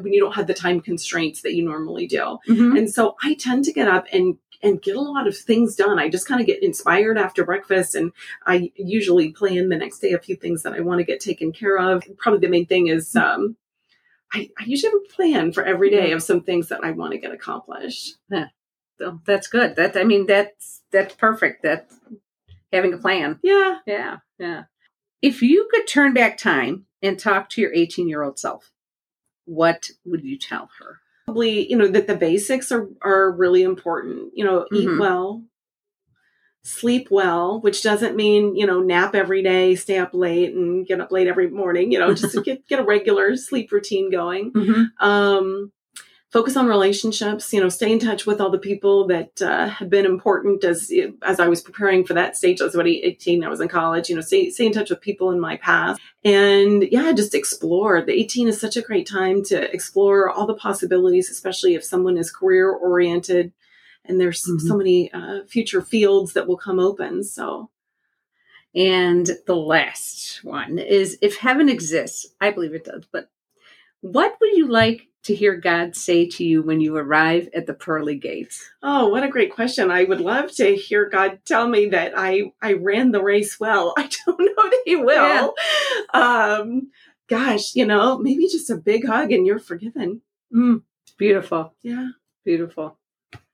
when 0.00 0.12
you 0.12 0.20
don't 0.20 0.34
have 0.34 0.46
the 0.46 0.54
time 0.54 0.80
constraints 0.80 1.42
that 1.42 1.54
you 1.54 1.64
normally 1.64 2.06
do. 2.06 2.38
Mhm. 2.48 2.78
And 2.78 2.90
so 2.90 3.16
I 3.22 3.34
tend 3.34 3.64
to 3.64 3.72
get 3.72 3.88
up 3.88 4.06
and 4.12 4.36
and 4.62 4.82
get 4.82 4.96
a 4.96 5.00
lot 5.00 5.26
of 5.26 5.36
things 5.36 5.76
done. 5.76 5.98
I 5.98 6.08
just 6.08 6.26
kind 6.26 6.40
of 6.40 6.46
get 6.46 6.62
inspired 6.62 7.18
after 7.18 7.44
breakfast 7.44 7.94
and 7.94 8.12
I 8.46 8.72
usually 8.76 9.32
plan 9.32 9.68
the 9.68 9.76
next 9.76 10.00
day 10.00 10.12
a 10.12 10.18
few 10.18 10.36
things 10.36 10.62
that 10.62 10.72
I 10.72 10.80
want 10.80 10.98
to 10.98 11.04
get 11.04 11.20
taken 11.20 11.52
care 11.52 11.78
of. 11.78 12.04
Probably 12.18 12.40
the 12.40 12.48
main 12.48 12.66
thing 12.66 12.88
is 12.88 13.14
um 13.16 13.56
I, 14.32 14.50
I 14.58 14.64
usually 14.64 14.92
have 14.92 15.00
a 15.10 15.14
plan 15.14 15.52
for 15.52 15.64
every 15.64 15.90
day 15.90 16.12
of 16.12 16.22
some 16.22 16.42
things 16.42 16.68
that 16.68 16.82
I 16.82 16.90
want 16.90 17.12
to 17.12 17.18
get 17.18 17.32
accomplished. 17.32 18.16
Yeah. 18.28 18.48
So 18.98 19.20
that's 19.24 19.46
good. 19.46 19.76
That 19.76 19.96
I 19.96 20.04
mean 20.04 20.26
that's 20.26 20.82
that's 20.90 21.14
perfect. 21.14 21.62
That 21.62 21.90
having 22.72 22.92
a 22.94 22.98
plan. 22.98 23.38
Yeah. 23.42 23.78
Yeah, 23.86 24.18
yeah. 24.38 24.64
If 25.22 25.42
you 25.42 25.68
could 25.70 25.86
turn 25.86 26.12
back 26.14 26.38
time 26.38 26.86
and 27.02 27.18
talk 27.18 27.48
to 27.50 27.60
your 27.60 27.72
18 27.72 28.08
year 28.08 28.22
old 28.22 28.38
self, 28.38 28.72
what 29.44 29.90
would 30.04 30.24
you 30.24 30.38
tell 30.38 30.70
her? 30.78 31.00
Probably, 31.26 31.68
you 31.68 31.76
know, 31.76 31.88
that 31.88 32.06
the 32.06 32.16
basics 32.16 32.70
are, 32.70 32.88
are 33.02 33.32
really 33.32 33.62
important. 33.62 34.30
You 34.34 34.44
know, 34.44 34.66
eat 34.72 34.88
Mhm. 34.88 35.00
well, 35.00 35.42
sleep 36.62 37.08
well, 37.10 37.60
which 37.60 37.82
doesn't 37.82 38.16
mean, 38.16 38.56
you 38.56 38.66
know, 38.66 38.80
nap 38.80 39.14
every 39.14 39.42
day, 39.42 39.74
stay 39.76 39.98
up 39.98 40.10
late 40.14 40.54
and 40.54 40.86
get 40.86 41.00
up 41.00 41.12
late 41.12 41.26
every 41.28 41.48
morning, 41.48 41.92
you 41.92 41.98
know, 41.98 42.12
just 42.14 42.36
get, 42.44 42.66
get 42.68 42.80
a 42.80 42.84
regular 42.84 43.36
sleep 43.36 43.70
routine 43.72 44.10
going. 44.10 44.50
Um, 45.00 45.72
focus 46.30 46.56
on 46.56 46.66
relationships, 46.66 47.52
you 47.52 47.60
know, 47.60 47.68
stay 47.68 47.90
in 47.90 47.98
touch 47.98 48.26
with 48.26 48.40
all 48.40 48.50
the 48.50 48.58
people 48.58 49.06
that 49.06 49.40
uh, 49.40 49.68
have 49.68 49.88
been 49.88 50.04
important 50.04 50.64
as, 50.64 50.92
as 51.22 51.38
I 51.40 51.46
was 51.48 51.62
preparing 51.62 52.04
for 52.04 52.14
that 52.14 52.36
stage. 52.36 52.60
I 52.60 52.64
was 52.64 52.74
about 52.74 52.88
18, 52.88 53.44
I 53.44 53.48
was 53.48 53.60
in 53.60 53.68
college, 53.68 54.08
you 54.10 54.16
know, 54.16 54.20
stay, 54.22 54.50
stay 54.50 54.66
in 54.66 54.72
touch 54.72 54.90
with 54.90 55.00
people 55.00 55.30
in 55.30 55.40
my 55.40 55.56
past 55.56 56.00
and 56.24 56.82
yeah, 56.90 57.12
just 57.12 57.34
explore. 57.34 58.02
The 58.02 58.12
18 58.12 58.48
is 58.48 58.60
such 58.60 58.76
a 58.76 58.82
great 58.82 59.06
time 59.08 59.44
to 59.44 59.72
explore 59.72 60.28
all 60.28 60.46
the 60.46 60.54
possibilities, 60.54 61.30
especially 61.30 61.74
if 61.74 61.84
someone 61.84 62.18
is 62.18 62.30
career 62.30 62.70
oriented 62.70 63.52
and 64.04 64.20
there's 64.20 64.44
Mhm. 64.44 64.60
so 64.60 64.76
many 64.76 65.12
uh, 65.12 65.44
future 65.46 65.80
fields 65.82 66.32
that 66.34 66.46
will 66.46 66.56
come 66.58 66.78
open. 66.80 67.22
So 67.24 67.70
And 68.74 69.30
the 69.46 69.56
last 69.56 70.44
one 70.44 70.78
is 70.78 71.18
if 71.22 71.38
heaven 71.38 71.68
exists, 71.68 72.26
I 72.40 72.50
believe 72.50 72.74
it 72.74 72.84
does, 72.84 73.04
but 73.10 73.30
what 74.02 74.36
would 74.40 74.54
you 74.56 74.66
like 74.68 75.08
to 75.26 75.34
hear 75.34 75.56
God 75.56 75.96
say 75.96 76.26
to 76.28 76.44
you 76.44 76.62
when 76.62 76.80
you 76.80 76.96
arrive 76.96 77.48
at 77.54 77.66
the 77.66 77.74
pearly 77.74 78.16
gates? 78.16 78.64
Oh, 78.82 79.08
what 79.08 79.24
a 79.24 79.28
great 79.28 79.52
question. 79.52 79.90
I 79.90 80.04
would 80.04 80.20
love 80.20 80.52
to 80.52 80.76
hear 80.76 81.08
God 81.08 81.40
tell 81.44 81.68
me 81.68 81.86
that 81.90 82.12
I, 82.16 82.52
I 82.62 82.74
ran 82.74 83.10
the 83.10 83.22
race 83.22 83.58
well. 83.58 83.92
I 83.98 84.08
don't 84.24 84.38
know 84.38 84.70
that 84.70 84.82
He 84.84 84.96
will. 84.96 85.54
Yeah. 86.14 86.20
Um, 86.20 86.90
gosh, 87.28 87.74
you 87.74 87.84
know, 87.84 88.18
maybe 88.18 88.46
just 88.46 88.70
a 88.70 88.76
big 88.76 89.06
hug 89.06 89.32
and 89.32 89.46
you're 89.46 89.58
forgiven. 89.58 90.22
Mm, 90.54 90.82
beautiful. 91.18 91.74
Yeah. 91.82 92.10
Beautiful. 92.44 92.98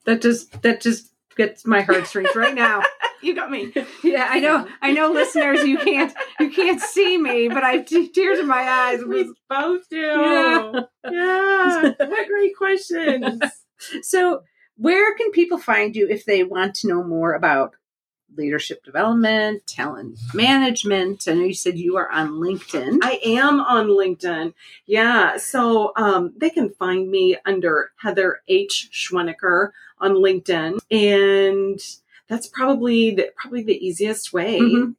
That 0.04 0.20
just, 0.20 0.60
that 0.62 0.82
just 0.82 1.10
gets 1.36 1.66
my 1.66 1.80
heartstrings 1.80 2.36
right 2.36 2.54
now. 2.54 2.82
you 3.26 3.34
got 3.34 3.50
me. 3.50 3.72
Yeah, 4.02 4.26
I 4.28 4.40
know. 4.40 4.66
I 4.80 4.92
know, 4.92 5.12
listeners, 5.12 5.62
you 5.62 5.78
can't 5.78 6.12
you 6.40 6.50
can't 6.50 6.80
see 6.80 7.16
me, 7.16 7.48
but 7.48 7.62
I 7.62 7.76
have 7.76 7.86
tears 7.86 8.38
in 8.38 8.48
my 8.48 8.62
eyes. 8.62 9.04
We 9.04 9.32
both 9.48 9.88
do. 9.88 9.96
Yeah. 9.96 10.80
yeah. 11.10 11.82
what 11.98 12.28
great 12.28 12.56
questions. 12.56 13.40
so, 14.02 14.42
where 14.76 15.14
can 15.14 15.30
people 15.30 15.58
find 15.58 15.94
you 15.94 16.08
if 16.08 16.24
they 16.24 16.42
want 16.42 16.74
to 16.76 16.88
know 16.88 17.04
more 17.04 17.34
about 17.34 17.74
leadership 18.36 18.82
development, 18.84 19.66
talent 19.66 20.18
management. 20.34 21.28
I 21.28 21.34
know 21.34 21.44
you 21.44 21.54
said 21.54 21.78
you 21.78 21.96
are 21.96 22.10
on 22.10 22.32
LinkedIn. 22.32 22.98
I 23.02 23.20
am 23.24 23.60
on 23.60 23.88
LinkedIn. 23.88 24.54
Yeah. 24.86 25.36
So 25.36 25.92
um, 25.96 26.32
they 26.36 26.50
can 26.50 26.70
find 26.70 27.10
me 27.10 27.36
under 27.44 27.92
Heather 27.98 28.40
H. 28.48 28.88
Schwenneker 28.92 29.70
on 29.98 30.14
LinkedIn. 30.14 30.78
And 30.90 31.80
that's 32.32 32.46
probably 32.46 33.14
the, 33.14 33.30
probably 33.36 33.62
the 33.62 33.86
easiest 33.86 34.32
way. 34.32 34.58
Mm-hmm. 34.58 34.92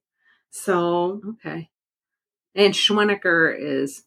So 0.52 1.20
okay, 1.32 1.72
and 2.54 2.76
Schwenneker 2.76 3.56
is 3.60 4.04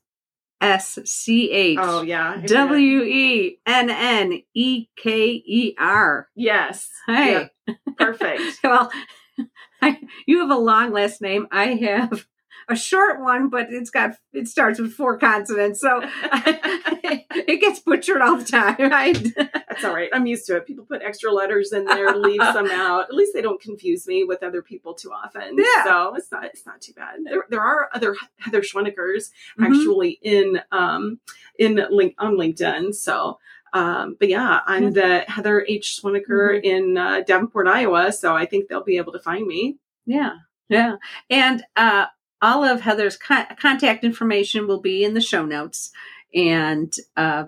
S 0.60 1.00
C 1.04 1.50
H. 1.50 1.78
Oh 1.80 2.02
yeah, 2.02 2.40
W 2.46 3.02
E 3.02 3.58
N 3.66 3.90
N 3.90 4.42
E 4.54 4.86
K 4.96 5.42
E 5.44 5.74
R. 5.76 6.28
Yes. 6.36 6.88
Hey, 7.08 7.48
yeah. 7.66 7.74
perfect. 7.98 8.42
well, 8.62 8.92
I, 9.82 9.98
you 10.26 10.38
have 10.38 10.50
a 10.50 10.60
long 10.60 10.92
last 10.92 11.20
name. 11.20 11.48
I 11.50 11.74
have 11.74 12.26
a 12.68 12.76
short 12.76 13.20
one, 13.20 13.48
but 13.48 13.68
it's 13.70 13.90
got 13.90 14.16
it 14.32 14.48
starts 14.48 14.78
with 14.78 14.92
four 14.92 15.18
consonants, 15.18 15.80
so 15.80 16.00
it 16.24 17.60
gets 17.60 17.80
butchered 17.80 18.20
all 18.20 18.36
the 18.36 18.44
time. 18.44 18.76
Right? 18.78 19.34
That's 19.36 19.84
all 19.84 19.94
right. 19.94 20.10
I'm 20.12 20.26
used 20.26 20.46
to 20.46 20.56
it. 20.56 20.66
People 20.66 20.84
put 20.84 21.02
extra 21.02 21.32
letters 21.32 21.72
in 21.72 21.84
there, 21.84 22.16
leave 22.16 22.42
some 22.42 22.70
out. 22.70 23.04
At 23.04 23.14
least 23.14 23.34
they 23.34 23.42
don't 23.42 23.60
confuse 23.60 24.06
me 24.06 24.24
with 24.24 24.42
other 24.42 24.62
people 24.62 24.94
too 24.94 25.12
often. 25.12 25.56
Yeah. 25.56 25.84
So 25.84 26.14
it's 26.14 26.32
not 26.32 26.44
it's 26.44 26.66
not 26.66 26.80
too 26.80 26.92
bad. 26.92 27.20
There, 27.24 27.44
there 27.50 27.60
are 27.60 27.88
other 27.94 28.16
Heather 28.38 28.62
Schwennekers 28.62 29.30
mm-hmm. 29.58 29.64
actually 29.64 30.18
in 30.22 30.60
um 30.72 31.20
in 31.58 31.80
link 31.90 32.14
on 32.18 32.36
LinkedIn. 32.36 32.94
So 32.94 33.38
um, 33.72 34.16
but 34.18 34.28
yeah, 34.28 34.60
I'm 34.64 34.92
the 34.92 35.24
Heather 35.28 35.64
H. 35.68 36.00
Schwenneker 36.00 36.56
mm-hmm. 36.56 36.64
in 36.64 36.96
uh, 36.96 37.20
Davenport, 37.20 37.66
Iowa. 37.66 38.10
So 38.10 38.34
I 38.34 38.46
think 38.46 38.68
they'll 38.68 38.82
be 38.82 38.96
able 38.96 39.12
to 39.12 39.18
find 39.18 39.46
me. 39.46 39.76
Yeah. 40.06 40.36
Yeah. 40.68 40.96
And 41.28 41.62
uh, 41.76 42.06
all 42.42 42.64
of 42.64 42.80
Heather's 42.82 43.16
contact 43.16 44.04
information 44.04 44.66
will 44.66 44.80
be 44.80 45.04
in 45.04 45.14
the 45.14 45.20
show 45.20 45.44
notes 45.44 45.90
and 46.34 46.94
uh, 47.16 47.44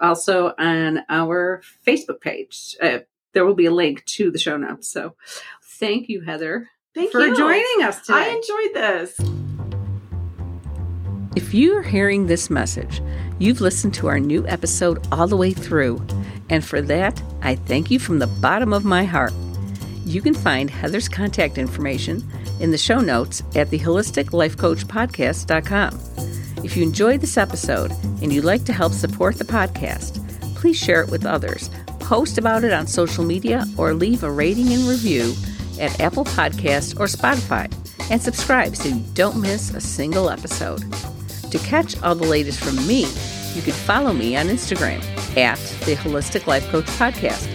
also 0.00 0.54
on 0.58 1.02
our 1.08 1.62
Facebook 1.86 2.20
page. 2.20 2.76
Uh, 2.80 2.98
there 3.32 3.44
will 3.44 3.54
be 3.54 3.66
a 3.66 3.74
link 3.74 4.04
to 4.04 4.30
the 4.30 4.38
show 4.38 4.56
notes. 4.56 4.88
So 4.88 5.14
thank 5.62 6.08
you, 6.08 6.22
Heather, 6.22 6.68
thank 6.94 7.12
for 7.12 7.20
you. 7.20 7.36
joining 7.36 7.82
us 7.82 8.00
today. 8.00 8.18
I 8.18 8.28
enjoyed 8.28 8.74
this. 8.74 9.20
If 11.36 11.54
you're 11.54 11.82
hearing 11.82 12.26
this 12.26 12.50
message, 12.50 13.00
you've 13.38 13.60
listened 13.60 13.94
to 13.94 14.08
our 14.08 14.18
new 14.18 14.46
episode 14.48 15.06
all 15.12 15.28
the 15.28 15.36
way 15.36 15.52
through. 15.52 16.04
And 16.50 16.64
for 16.64 16.80
that, 16.82 17.22
I 17.42 17.54
thank 17.54 17.90
you 17.90 17.98
from 17.98 18.18
the 18.18 18.26
bottom 18.26 18.72
of 18.72 18.84
my 18.84 19.04
heart. 19.04 19.32
You 20.04 20.22
can 20.22 20.34
find 20.34 20.70
Heather's 20.70 21.08
contact 21.08 21.58
information 21.58 22.28
in 22.60 22.70
the 22.70 22.78
show 22.78 23.00
notes 23.00 23.42
at 23.54 23.70
the 23.70 23.78
holisticlifecoachpodcast.com. 23.78 26.64
If 26.64 26.76
you 26.76 26.82
enjoyed 26.82 27.20
this 27.20 27.36
episode 27.36 27.92
and 28.22 28.32
you'd 28.32 28.44
like 28.44 28.64
to 28.64 28.72
help 28.72 28.92
support 28.92 29.38
the 29.38 29.44
podcast, 29.44 30.24
please 30.56 30.76
share 30.76 31.02
it 31.02 31.10
with 31.10 31.24
others, 31.24 31.70
post 32.00 32.38
about 32.38 32.64
it 32.64 32.72
on 32.72 32.86
social 32.86 33.24
media, 33.24 33.64
or 33.76 33.94
leave 33.94 34.24
a 34.24 34.30
rating 34.30 34.72
and 34.72 34.88
review 34.88 35.34
at 35.80 36.00
Apple 36.00 36.24
Podcasts 36.24 36.98
or 36.98 37.06
Spotify, 37.06 37.72
and 38.10 38.20
subscribe 38.20 38.74
so 38.74 38.88
you 38.88 39.04
don't 39.14 39.40
miss 39.40 39.72
a 39.74 39.80
single 39.80 40.30
episode. 40.30 40.82
To 41.50 41.58
catch 41.58 42.00
all 42.02 42.14
the 42.14 42.26
latest 42.26 42.58
from 42.58 42.76
me, 42.86 43.06
you 43.54 43.62
can 43.62 43.72
follow 43.72 44.12
me 44.12 44.36
on 44.36 44.46
Instagram 44.46 45.02
at 45.36 45.58
the 45.86 45.94
Holistic 45.94 46.46
Life 46.46 46.66
Coach 46.68 46.86
Podcast 46.86 47.46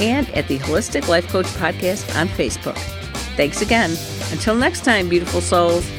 and 0.00 0.28
at 0.30 0.48
the 0.48 0.58
Holistic 0.58 1.08
Life 1.08 1.28
Coach 1.28 1.46
Podcast 1.46 2.18
on 2.18 2.28
Facebook. 2.28 2.99
Thanks 3.40 3.62
again. 3.62 3.96
Until 4.32 4.54
next 4.54 4.84
time, 4.84 5.08
beautiful 5.08 5.40
souls. 5.40 5.90